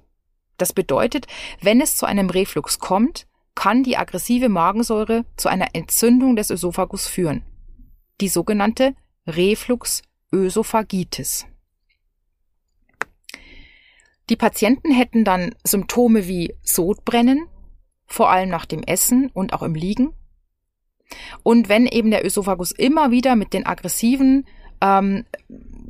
Das 0.58 0.74
bedeutet, 0.74 1.28
wenn 1.62 1.80
es 1.82 1.98
zu 1.98 2.06
einem 2.06 2.30
Reflux 2.30 2.80
kommt, 2.80 3.28
kann 3.54 3.84
die 3.84 3.98
aggressive 3.98 4.50
Magensäure 4.50 5.26
zu 5.38 5.48
einer 5.50 5.68
Entzündung 5.74 6.36
des 6.36 6.50
Ösophagus 6.50 7.08
führen. 7.08 7.44
Die 8.22 8.28
sogenannte 8.28 8.96
Refluxösophagitis. 9.28 11.46
Die 14.30 14.36
Patienten 14.36 14.92
hätten 14.92 15.24
dann 15.24 15.56
Symptome 15.64 16.28
wie 16.28 16.54
Sodbrennen, 16.64 17.48
vor 18.08 18.30
allem 18.30 18.50
nach 18.50 18.66
dem 18.66 18.84
Essen 18.84 19.30
und 19.34 19.54
auch 19.54 19.62
im 19.62 19.76
Liegen. 19.76 20.14
Und 21.44 21.70
wenn 21.70 21.86
eben 21.86 22.12
der 22.12 22.26
Ösophagus 22.26 22.72
immer 22.72 23.12
wieder 23.12 23.36
mit 23.36 23.54
den 23.54 23.66
aggressiven 23.66 24.46
ähm, 24.82 25.26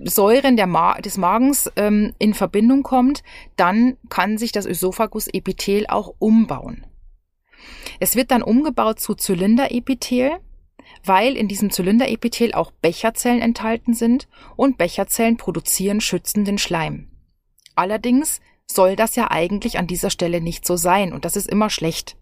Säuren 0.03 0.55
Ma 0.69 0.99
des 0.99 1.17
Magens 1.17 1.71
ähm, 1.75 2.13
in 2.19 2.33
Verbindung 2.33 2.83
kommt, 2.83 3.23
dann 3.55 3.97
kann 4.09 4.37
sich 4.37 4.51
das 4.51 4.65
Ösophagusepithel 4.65 5.87
auch 5.87 6.13
umbauen. 6.19 6.85
Es 7.99 8.15
wird 8.15 8.31
dann 8.31 8.43
umgebaut 8.43 8.99
zu 8.99 9.15
Zylinderepithel, 9.15 10.37
weil 11.03 11.35
in 11.37 11.47
diesem 11.47 11.71
Zylinderepithel 11.71 12.53
auch 12.53 12.71
Becherzellen 12.71 13.41
enthalten 13.41 13.93
sind 13.93 14.27
und 14.55 14.77
Becherzellen 14.77 15.37
produzieren 15.37 16.01
schützenden 16.01 16.57
Schleim. 16.57 17.09
Allerdings 17.75 18.41
soll 18.67 18.95
das 18.95 19.15
ja 19.15 19.31
eigentlich 19.31 19.77
an 19.77 19.87
dieser 19.87 20.09
Stelle 20.09 20.41
nicht 20.41 20.65
so 20.65 20.75
sein 20.75 21.13
und 21.13 21.25
das 21.25 21.35
ist 21.35 21.47
immer 21.47 21.69
schlecht. 21.69 22.17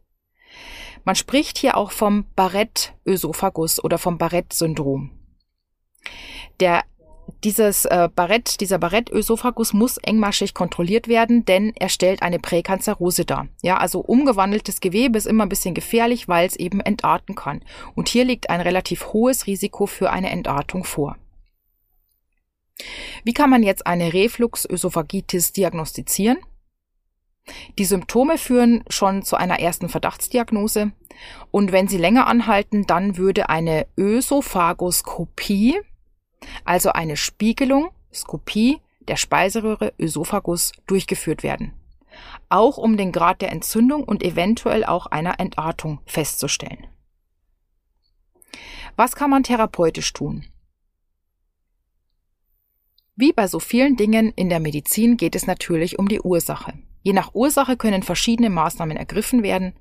Man 1.04 1.16
spricht 1.16 1.58
hier 1.58 1.78
auch 1.78 1.92
vom 1.92 2.26
Barrett-Ösophagus 2.36 3.84
oder 3.84 3.98
vom 3.98 4.18
Barrett-Syndrom. 4.18 5.12
Der 6.60 6.84
dieses 7.44 7.86
äh, 7.86 8.10
Barrett, 8.14 8.60
dieser 8.62 8.78
Barrett-Ösophagus 8.78 9.74
muss 9.74 9.98
engmaschig 9.98 10.54
kontrolliert 10.54 11.08
werden, 11.08 11.46
denn 11.46 11.74
er 11.76 11.90
stellt 11.90 12.22
eine 12.22 12.40
Präkanzerose 12.40 13.26
dar. 13.26 13.48
Ja, 13.62 13.78
also 13.78 14.00
umgewandeltes 14.00 14.80
Gewebe 14.82 15.18
ist 15.18 15.28
immer 15.28 15.44
ein 15.44 15.50
bisschen 15.50 15.74
gefährlich, 15.74 16.28
weil 16.28 16.48
es 16.48 16.56
eben 16.56 16.80
entarten 16.80 17.36
kann. 17.36 17.64
Und 17.96 18.10
hier 18.10 18.26
liegt 18.26 18.50
ein 18.50 18.62
relativ 18.62 19.14
hohes 19.14 19.48
Risiko 19.48 19.86
für 19.86 20.12
eine 20.12 20.30
Entartung 20.32 20.84
vor. 20.84 21.18
Wie 23.24 23.34
kann 23.34 23.50
man 23.50 23.64
jetzt 23.64 23.88
eine 23.88 24.14
Refluxösophagitis 24.14 25.54
diagnostizieren? 25.54 26.38
Die 27.78 27.86
Symptome 27.86 28.38
führen 28.38 28.84
schon 28.90 29.24
zu 29.24 29.36
einer 29.36 29.60
ersten 29.60 29.90
Verdachtsdiagnose 29.90 30.92
und 31.52 31.72
wenn 31.72 31.88
sie 31.88 31.98
länger 31.98 32.28
anhalten, 32.28 32.86
dann 32.88 33.18
würde 33.18 33.50
eine 33.50 33.88
Ösophagoskopie 33.98 35.80
also 36.64 36.92
eine 36.92 37.18
Spiegelung, 37.18 37.92
Skopie 38.14 38.80
der 39.08 39.18
Speiseröhre 39.18 39.94
Ösophagus 40.00 40.72
durchgeführt 40.88 41.44
werden. 41.44 41.74
Auch 42.50 42.78
um 42.78 42.96
den 42.96 43.12
Grad 43.12 43.42
der 43.42 43.52
Entzündung 43.52 44.04
und 44.04 44.24
eventuell 44.24 44.86
auch 44.86 45.08
einer 45.08 45.40
Entartung 45.40 46.00
festzustellen. 46.06 46.88
Was 48.96 49.16
kann 49.16 49.30
man 49.30 49.44
therapeutisch 49.44 50.14
tun? 50.14 50.46
Wie 53.16 53.34
bei 53.34 53.48
so 53.48 53.60
vielen 53.60 53.96
Dingen 53.96 54.32
in 54.36 54.50
der 54.50 54.60
Medizin 54.60 55.18
geht 55.18 55.36
es 55.36 55.48
natürlich 55.48 56.00
um 56.00 56.08
die 56.08 56.22
Ursache. 56.22 56.74
Je 57.04 57.14
nach 57.14 57.34
Ursache 57.34 57.78
können 57.78 58.02
verschiedene 58.02 58.50
Maßnahmen 58.50 58.98
ergriffen 58.98 59.44
werden, 59.44 59.74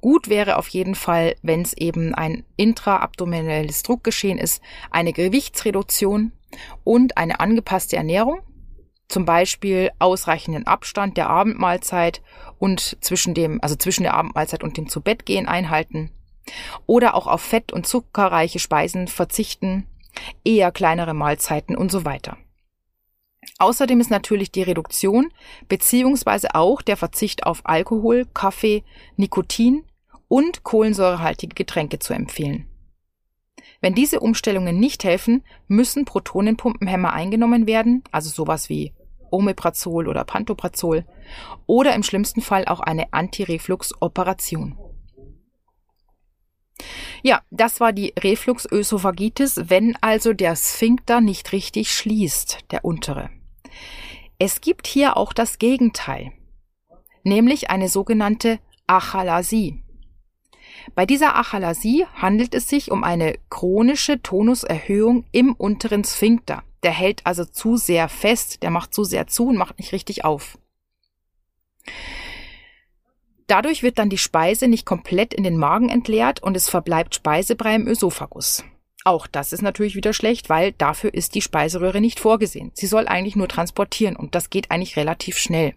Gut 0.00 0.28
wäre 0.28 0.56
auf 0.56 0.68
jeden 0.68 0.94
Fall, 0.94 1.36
wenn 1.42 1.62
es 1.62 1.74
eben 1.74 2.14
ein 2.14 2.44
intraabdominelles 2.56 3.82
Druckgeschehen 3.82 4.38
ist, 4.38 4.62
eine 4.90 5.12
Gewichtsreduktion 5.12 6.32
und 6.84 7.16
eine 7.16 7.40
angepasste 7.40 7.96
Ernährung, 7.96 8.40
zum 9.08 9.24
Beispiel 9.24 9.90
ausreichenden 9.98 10.66
Abstand 10.66 11.16
der 11.16 11.28
Abendmahlzeit 11.28 12.22
und 12.58 12.96
zwischen 13.00 13.34
dem, 13.34 13.60
also 13.62 13.76
zwischen 13.76 14.04
der 14.04 14.14
Abendmahlzeit 14.14 14.62
und 14.62 14.76
dem 14.76 14.88
Zubettgehen 14.88 15.46
einhalten 15.46 16.10
oder 16.86 17.14
auch 17.14 17.26
auf 17.26 17.42
fett- 17.42 17.72
und 17.72 17.86
zuckerreiche 17.86 18.58
Speisen 18.58 19.08
verzichten, 19.08 19.86
eher 20.44 20.72
kleinere 20.72 21.14
Mahlzeiten 21.14 21.76
und 21.76 21.90
so 21.90 22.04
weiter. 22.04 22.36
Außerdem 23.60 24.00
ist 24.00 24.10
natürlich 24.10 24.50
die 24.50 24.62
Reduktion 24.62 25.28
beziehungsweise 25.68 26.54
auch 26.54 26.80
der 26.80 26.96
Verzicht 26.96 27.44
auf 27.44 27.60
Alkohol, 27.64 28.26
Kaffee, 28.32 28.84
Nikotin 29.16 29.84
und 30.28 30.62
kohlensäurehaltige 30.62 31.54
Getränke 31.54 31.98
zu 31.98 32.14
empfehlen. 32.14 32.66
Wenn 33.82 33.94
diese 33.94 34.20
Umstellungen 34.20 34.80
nicht 34.80 35.04
helfen, 35.04 35.44
müssen 35.68 36.06
Protonenpumpenhämmer 36.06 37.12
eingenommen 37.12 37.66
werden, 37.66 38.02
also 38.10 38.30
sowas 38.30 38.70
wie 38.70 38.94
Omeprazol 39.30 40.08
oder 40.08 40.24
Pantoprazol, 40.24 41.04
oder 41.66 41.94
im 41.94 42.02
schlimmsten 42.02 42.40
Fall 42.40 42.64
auch 42.64 42.80
eine 42.80 43.12
Antireflux-Operation. 43.12 44.78
Ja, 47.22 47.42
das 47.50 47.78
war 47.78 47.92
die 47.92 48.14
Refluxösophagitis, 48.18 49.64
wenn 49.68 49.96
also 50.00 50.32
der 50.32 50.56
Sphinkter 50.56 51.20
nicht 51.20 51.52
richtig 51.52 51.92
schließt, 51.92 52.60
der 52.70 52.86
untere. 52.86 53.28
Es 54.38 54.60
gibt 54.60 54.86
hier 54.86 55.16
auch 55.16 55.32
das 55.32 55.58
Gegenteil, 55.58 56.32
nämlich 57.24 57.70
eine 57.70 57.88
sogenannte 57.88 58.58
Achalasie. 58.86 59.82
Bei 60.94 61.06
dieser 61.06 61.36
Achalasie 61.36 62.06
handelt 62.14 62.54
es 62.54 62.68
sich 62.68 62.90
um 62.90 63.04
eine 63.04 63.38
chronische 63.50 64.22
Tonuserhöhung 64.22 65.24
im 65.32 65.52
unteren 65.52 66.04
Sphinkter. 66.04 66.62
Der 66.82 66.92
hält 66.92 67.26
also 67.26 67.44
zu 67.44 67.76
sehr 67.76 68.08
fest, 68.08 68.62
der 68.62 68.70
macht 68.70 68.94
zu 68.94 69.04
sehr 69.04 69.26
zu 69.26 69.48
und 69.48 69.56
macht 69.56 69.78
nicht 69.78 69.92
richtig 69.92 70.24
auf. 70.24 70.58
Dadurch 73.46 73.82
wird 73.82 73.98
dann 73.98 74.10
die 74.10 74.18
Speise 74.18 74.68
nicht 74.68 74.86
komplett 74.86 75.34
in 75.34 75.42
den 75.42 75.56
Magen 75.56 75.88
entleert 75.88 76.42
und 76.42 76.56
es 76.56 76.70
verbleibt 76.70 77.16
Speisebrei 77.16 77.74
im 77.74 77.88
Ösophagus. 77.88 78.64
Auch 79.04 79.26
das 79.26 79.52
ist 79.52 79.62
natürlich 79.62 79.94
wieder 79.94 80.12
schlecht, 80.12 80.50
weil 80.50 80.72
dafür 80.72 81.14
ist 81.14 81.34
die 81.34 81.42
Speiseröhre 81.42 82.00
nicht 82.00 82.20
vorgesehen. 82.20 82.70
Sie 82.74 82.86
soll 82.86 83.08
eigentlich 83.08 83.36
nur 83.36 83.48
transportieren 83.48 84.16
und 84.16 84.34
das 84.34 84.50
geht 84.50 84.70
eigentlich 84.70 84.96
relativ 84.96 85.38
schnell. 85.38 85.74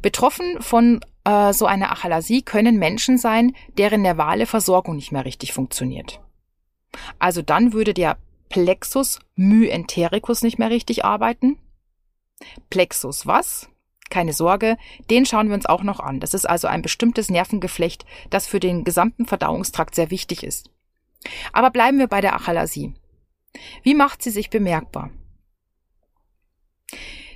Betroffen 0.00 0.62
von 0.62 1.00
äh, 1.24 1.52
so 1.52 1.66
einer 1.66 1.90
Achalasie 1.90 2.42
können 2.42 2.78
Menschen 2.78 3.18
sein, 3.18 3.56
deren 3.76 4.02
nervale 4.02 4.46
Versorgung 4.46 4.94
nicht 4.94 5.10
mehr 5.10 5.24
richtig 5.24 5.52
funktioniert. 5.52 6.20
Also 7.18 7.42
dann 7.42 7.72
würde 7.72 7.94
der 7.94 8.16
Plexus 8.48 9.18
myentericus 9.34 10.42
nicht 10.42 10.58
mehr 10.58 10.70
richtig 10.70 11.04
arbeiten. 11.04 11.58
Plexus 12.70 13.26
was? 13.26 13.68
Keine 14.10 14.32
Sorge, 14.32 14.78
den 15.10 15.26
schauen 15.26 15.48
wir 15.48 15.54
uns 15.54 15.66
auch 15.66 15.82
noch 15.82 16.00
an. 16.00 16.20
Das 16.20 16.32
ist 16.32 16.48
also 16.48 16.66
ein 16.66 16.80
bestimmtes 16.80 17.28
Nervengeflecht, 17.28 18.06
das 18.30 18.46
für 18.46 18.60
den 18.60 18.84
gesamten 18.84 19.26
Verdauungstrakt 19.26 19.94
sehr 19.94 20.10
wichtig 20.10 20.44
ist. 20.44 20.70
Aber 21.52 21.70
bleiben 21.70 21.98
wir 21.98 22.06
bei 22.06 22.20
der 22.20 22.34
Achalasie. 22.34 22.94
Wie 23.82 23.94
macht 23.94 24.22
sie 24.22 24.30
sich 24.30 24.50
bemerkbar? 24.50 25.10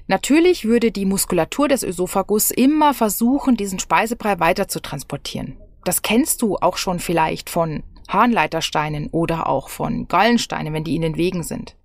Natürlich 0.07 0.65
würde 0.65 0.91
die 0.91 1.07
Muskulatur 1.07 1.69
des 1.69 1.83
Ösophagus 1.83 2.51
immer 2.51 2.93
versuchen, 2.93 3.57
diesen 3.57 3.79
Speisebrei 3.79 4.41
weiter 4.41 4.69
zu 4.69 4.81
transportieren. 4.81 5.57
Das 5.85 6.03
kennst 6.03 6.43
du 6.43 6.57
auch 6.57 6.77
schon 6.77 6.99
vielleicht 6.99 7.51
von 7.51 7.83
Harnleitersteinen 8.09 9.09
oder 9.09 9.49
auch 9.49 9.69
von 9.69 10.09
Gallensteinen, 10.09 10.73
wenn 10.73 10.85
die 10.85 10.97
in 10.97 11.03
den 11.03 11.17
Wegen 11.17 11.43
sind. 11.43 11.77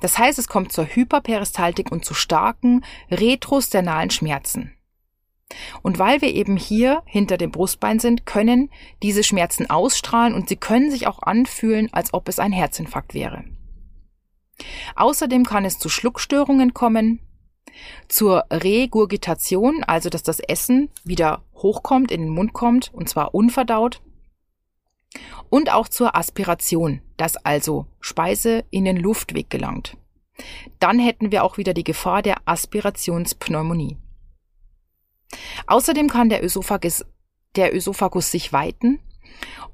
Das 0.00 0.18
heißt, 0.18 0.38
es 0.38 0.48
kommt 0.48 0.72
zur 0.72 0.86
Hyperperistaltik 0.86 1.92
und 1.92 2.04
zu 2.04 2.14
starken 2.14 2.84
retrosternalen 3.10 4.10
Schmerzen. 4.10 4.74
Und 5.82 5.98
weil 5.98 6.22
wir 6.22 6.32
eben 6.34 6.56
hier 6.56 7.02
hinter 7.06 7.36
dem 7.36 7.50
Brustbein 7.50 7.98
sind, 7.98 8.26
können 8.26 8.70
diese 9.02 9.24
Schmerzen 9.24 9.68
ausstrahlen 9.68 10.34
und 10.34 10.48
sie 10.48 10.56
können 10.56 10.90
sich 10.90 11.06
auch 11.06 11.22
anfühlen, 11.22 11.88
als 11.92 12.14
ob 12.14 12.28
es 12.28 12.38
ein 12.38 12.52
Herzinfarkt 12.52 13.14
wäre. 13.14 13.44
Außerdem 14.94 15.44
kann 15.44 15.64
es 15.64 15.78
zu 15.78 15.88
Schluckstörungen 15.88 16.74
kommen, 16.74 17.20
zur 18.08 18.44
Regurgitation, 18.50 19.84
also 19.84 20.10
dass 20.10 20.22
das 20.22 20.40
Essen 20.40 20.90
wieder 21.04 21.42
hochkommt, 21.54 22.10
in 22.10 22.22
den 22.22 22.30
Mund 22.30 22.52
kommt, 22.52 22.92
und 22.92 23.08
zwar 23.08 23.34
unverdaut, 23.34 24.02
und 25.48 25.72
auch 25.72 25.88
zur 25.88 26.16
Aspiration, 26.16 27.00
dass 27.16 27.36
also 27.36 27.86
Speise 28.00 28.64
in 28.70 28.84
den 28.84 28.96
Luftweg 28.96 29.50
gelangt. 29.50 29.96
Dann 30.78 30.98
hätten 30.98 31.32
wir 31.32 31.44
auch 31.44 31.58
wieder 31.58 31.74
die 31.74 31.84
Gefahr 31.84 32.22
der 32.22 32.36
Aspirationspneumonie. 32.46 33.98
Außerdem 35.66 36.08
kann 36.08 36.28
der 36.28 36.44
Ösophagus, 36.44 37.04
der 37.56 37.74
Ösophagus 37.74 38.30
sich 38.30 38.52
weiten 38.52 39.00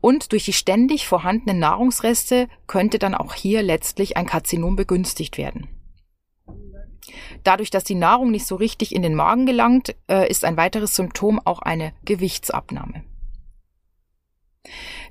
und 0.00 0.32
durch 0.32 0.44
die 0.44 0.52
ständig 0.52 1.06
vorhandenen 1.06 1.58
Nahrungsreste 1.58 2.48
könnte 2.66 2.98
dann 2.98 3.14
auch 3.14 3.34
hier 3.34 3.62
letztlich 3.62 4.16
ein 4.16 4.26
Karzinom 4.26 4.76
begünstigt 4.76 5.38
werden. 5.38 5.68
Dadurch, 7.44 7.70
dass 7.70 7.84
die 7.84 7.94
Nahrung 7.94 8.30
nicht 8.30 8.46
so 8.46 8.56
richtig 8.56 8.94
in 8.94 9.02
den 9.02 9.14
Magen 9.14 9.46
gelangt, 9.46 9.94
äh, 10.08 10.28
ist 10.28 10.44
ein 10.44 10.56
weiteres 10.56 10.96
Symptom 10.96 11.40
auch 11.44 11.60
eine 11.60 11.92
Gewichtsabnahme. 12.04 13.04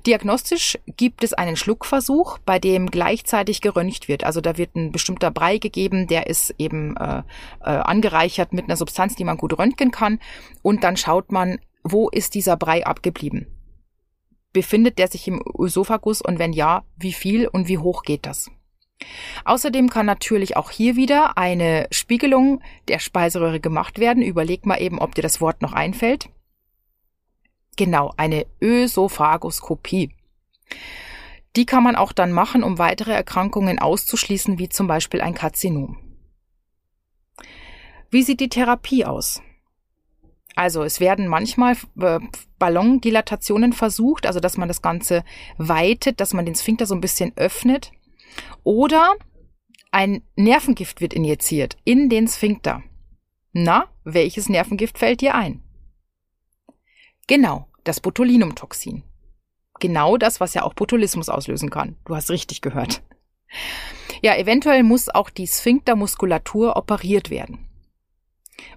Diagnostisch 0.06 0.78
gibt 0.96 1.24
es 1.24 1.32
einen 1.32 1.56
Schluckversuch, 1.56 2.38
bei 2.38 2.58
dem 2.58 2.90
gleichzeitig 2.90 3.60
geröntgt 3.60 4.08
wird. 4.08 4.24
Also 4.24 4.40
da 4.40 4.56
wird 4.56 4.76
ein 4.76 4.92
bestimmter 4.92 5.30
Brei 5.30 5.58
gegeben, 5.58 6.06
der 6.06 6.26
ist 6.26 6.54
eben 6.58 6.96
äh, 6.96 7.22
äh, 7.60 7.64
angereichert 7.64 8.52
mit 8.52 8.64
einer 8.64 8.76
Substanz, 8.76 9.16
die 9.16 9.24
man 9.24 9.36
gut 9.36 9.58
röntgen 9.58 9.90
kann. 9.90 10.20
Und 10.62 10.84
dann 10.84 10.96
schaut 10.96 11.32
man, 11.32 11.58
wo 11.82 12.08
ist 12.08 12.34
dieser 12.34 12.56
Brei 12.56 12.86
abgeblieben? 12.86 13.46
Befindet 14.52 14.98
der 14.98 15.08
sich 15.08 15.28
im 15.28 15.42
Ösophagus 15.58 16.22
und 16.22 16.38
wenn 16.38 16.52
ja, 16.52 16.84
wie 16.96 17.12
viel 17.12 17.46
und 17.46 17.68
wie 17.68 17.78
hoch 17.78 18.02
geht 18.02 18.26
das? 18.26 18.50
Außerdem 19.44 19.90
kann 19.90 20.06
natürlich 20.06 20.56
auch 20.56 20.70
hier 20.70 20.96
wieder 20.96 21.36
eine 21.36 21.86
Spiegelung 21.90 22.62
der 22.88 22.98
Speiseröhre 22.98 23.60
gemacht 23.60 23.98
werden. 23.98 24.22
Überleg 24.22 24.64
mal 24.64 24.80
eben, 24.80 24.98
ob 24.98 25.14
dir 25.14 25.22
das 25.22 25.40
Wort 25.40 25.60
noch 25.60 25.74
einfällt. 25.74 26.30
Genau, 27.76 28.12
eine 28.16 28.46
Ösophagoskopie. 28.60 30.10
Die 31.56 31.66
kann 31.66 31.82
man 31.82 31.96
auch 31.96 32.12
dann 32.12 32.32
machen, 32.32 32.62
um 32.62 32.78
weitere 32.78 33.12
Erkrankungen 33.12 33.78
auszuschließen, 33.78 34.58
wie 34.58 34.68
zum 34.68 34.86
Beispiel 34.86 35.20
ein 35.20 35.34
Karzinom. 35.34 35.98
Wie 38.10 38.22
sieht 38.22 38.40
die 38.40 38.48
Therapie 38.48 39.04
aus? 39.04 39.42
Also 40.54 40.82
es 40.82 41.00
werden 41.00 41.28
manchmal 41.28 41.76
äh, 42.00 42.18
Ballondilatationen 42.58 43.74
versucht, 43.74 44.26
also 44.26 44.40
dass 44.40 44.56
man 44.56 44.68
das 44.68 44.80
Ganze 44.80 45.22
weitet, 45.58 46.20
dass 46.20 46.32
man 46.32 46.46
den 46.46 46.54
Sphinkter 46.54 46.86
so 46.86 46.94
ein 46.94 47.02
bisschen 47.02 47.36
öffnet. 47.36 47.92
Oder 48.64 49.14
ein 49.90 50.22
Nervengift 50.34 51.00
wird 51.00 51.12
injiziert 51.12 51.76
in 51.84 52.08
den 52.08 52.26
Sphinkter. 52.26 52.82
Na, 53.52 53.86
welches 54.04 54.48
Nervengift 54.48 54.98
fällt 54.98 55.20
dir 55.20 55.34
ein? 55.34 55.62
Genau, 57.26 57.68
das 57.84 58.00
Botulinumtoxin. 58.00 59.02
Genau 59.80 60.16
das, 60.16 60.40
was 60.40 60.54
ja 60.54 60.62
auch 60.62 60.74
Botulismus 60.74 61.28
auslösen 61.28 61.70
kann. 61.70 61.96
Du 62.04 62.14
hast 62.14 62.30
richtig 62.30 62.60
gehört. 62.62 63.02
Ja, 64.22 64.36
eventuell 64.36 64.82
muss 64.82 65.08
auch 65.08 65.30
die 65.30 65.46
Sphinktermuskulatur 65.46 66.76
operiert 66.76 67.30
werden. 67.30 67.68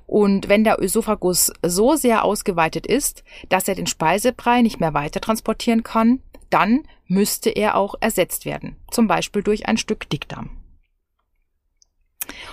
Und 0.05 0.49
wenn 0.49 0.63
der 0.63 0.81
Ösophagus 0.81 1.51
so 1.63 1.95
sehr 1.95 2.25
ausgeweitet 2.25 2.85
ist, 2.85 3.23
dass 3.47 3.67
er 3.67 3.75
den 3.75 3.87
Speisebrei 3.87 4.61
nicht 4.61 4.79
mehr 4.79 4.93
weiter 4.93 5.21
transportieren 5.21 5.83
kann, 5.83 6.21
dann 6.49 6.83
müsste 7.07 7.49
er 7.49 7.75
auch 7.77 7.95
ersetzt 8.01 8.45
werden, 8.45 8.75
zum 8.91 9.07
Beispiel 9.07 9.43
durch 9.43 9.67
ein 9.67 9.77
Stück 9.77 10.09
Dickdarm. 10.09 10.49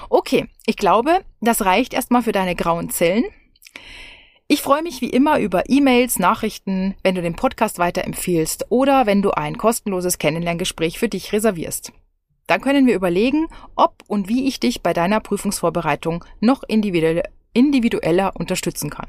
Okay, 0.08 0.48
ich 0.66 0.76
glaube, 0.76 1.24
das 1.40 1.64
reicht 1.64 1.94
erstmal 1.94 2.22
für 2.22 2.32
deine 2.32 2.54
grauen 2.54 2.90
Zellen. 2.90 3.24
Ich 4.48 4.62
freue 4.62 4.84
mich 4.84 5.00
wie 5.00 5.10
immer 5.10 5.40
über 5.40 5.68
E-Mails, 5.68 6.20
Nachrichten, 6.20 6.94
wenn 7.02 7.16
du 7.16 7.22
den 7.22 7.34
Podcast 7.34 7.80
weiterempfiehlst 7.80 8.66
oder 8.68 9.04
wenn 9.04 9.20
du 9.20 9.32
ein 9.32 9.58
kostenloses 9.58 10.18
Kennenlerngespräch 10.18 11.00
für 11.00 11.08
dich 11.08 11.32
reservierst. 11.32 11.92
Dann 12.46 12.60
können 12.60 12.86
wir 12.86 12.94
überlegen, 12.94 13.48
ob 13.74 14.04
und 14.06 14.28
wie 14.28 14.46
ich 14.46 14.60
dich 14.60 14.82
bei 14.82 14.92
deiner 14.92 15.18
Prüfungsvorbereitung 15.18 16.24
noch 16.38 16.62
individueller 16.62 18.36
unterstützen 18.36 18.88
kann. 18.88 19.08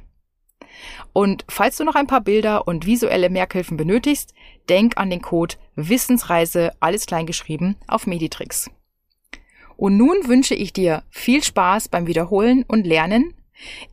Und 1.14 1.46
falls 1.48 1.78
du 1.78 1.84
noch 1.84 1.94
ein 1.94 2.08
paar 2.08 2.22
Bilder 2.22 2.68
und 2.68 2.88
visuelle 2.88 3.30
Merkhilfen 3.30 3.78
benötigst, 3.78 4.34
denk 4.70 4.98
an 4.98 5.12
den 5.12 5.22
Code 5.22 5.54
Wissensreise, 5.76 6.72
alles 6.80 7.06
klein 7.06 7.28
geschrieben, 7.28 7.76
auf 7.88 8.08
Meditrix. 8.08 8.72
Und 9.76 9.98
nun 9.98 10.28
wünsche 10.28 10.56
ich 10.56 10.74
dir 10.74 11.04
viel 11.12 11.44
Spaß 11.44 11.90
beim 11.90 12.08
Wiederholen 12.08 12.66
und 12.68 12.88
Lernen 12.88 13.36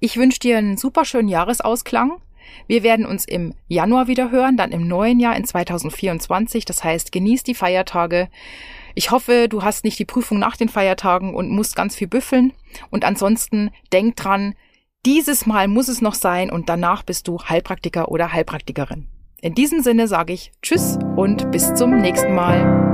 ich 0.01 0.17
wünsche 0.17 0.41
dir 0.41 0.59
einen 0.59 0.77
super 0.77 1.05
schönen 1.05 1.29
Jahresausklang. 1.29 2.21
Wir 2.67 2.83
werden 2.83 3.07
uns 3.07 3.25
im 3.25 3.55
Januar 3.69 4.07
wieder 4.07 4.31
hören, 4.31 4.57
dann 4.57 4.73
im 4.73 4.87
neuen 4.87 5.21
Jahr 5.21 5.37
in 5.37 5.45
2024. 5.45 6.65
Das 6.65 6.85
heißt, 6.85 7.13
genieß 7.13 7.43
die 7.43 7.55
Feiertage. 7.55 8.29
Ich 8.95 9.11
hoffe, 9.11 9.49
du 9.49 9.63
hast 9.63 9.85
nicht 9.85 9.99
die 9.99 10.05
Prüfung 10.05 10.39
nach 10.39 10.57
den 10.57 10.69
Feiertagen 10.69 11.35
und 11.35 11.51
musst 11.51 11.77
ganz 11.77 11.97
viel 11.97 12.07
büffeln. 12.07 12.53
Und 12.91 13.05
ansonsten 13.05 13.71
denk 13.93 14.17
dran, 14.17 14.55
dieses 15.05 15.47
Mal 15.47 15.69
muss 15.69 15.89
es 15.89 16.01
noch 16.01 16.15
sein 16.15 16.51
und 16.51 16.69
danach 16.69 17.03
bist 17.03 17.29
du 17.29 17.39
Heilpraktiker 17.39 18.11
oder 18.11 18.33
Heilpraktikerin. 18.33 19.07
In 19.43 19.55
diesem 19.55 19.83
Sinne 19.83 20.09
sage 20.09 20.33
ich 20.33 20.53
Tschüss 20.63 20.99
und 21.17 21.51
bis 21.51 21.75
zum 21.75 22.01
nächsten 22.01 22.35
Mal. 22.35 22.94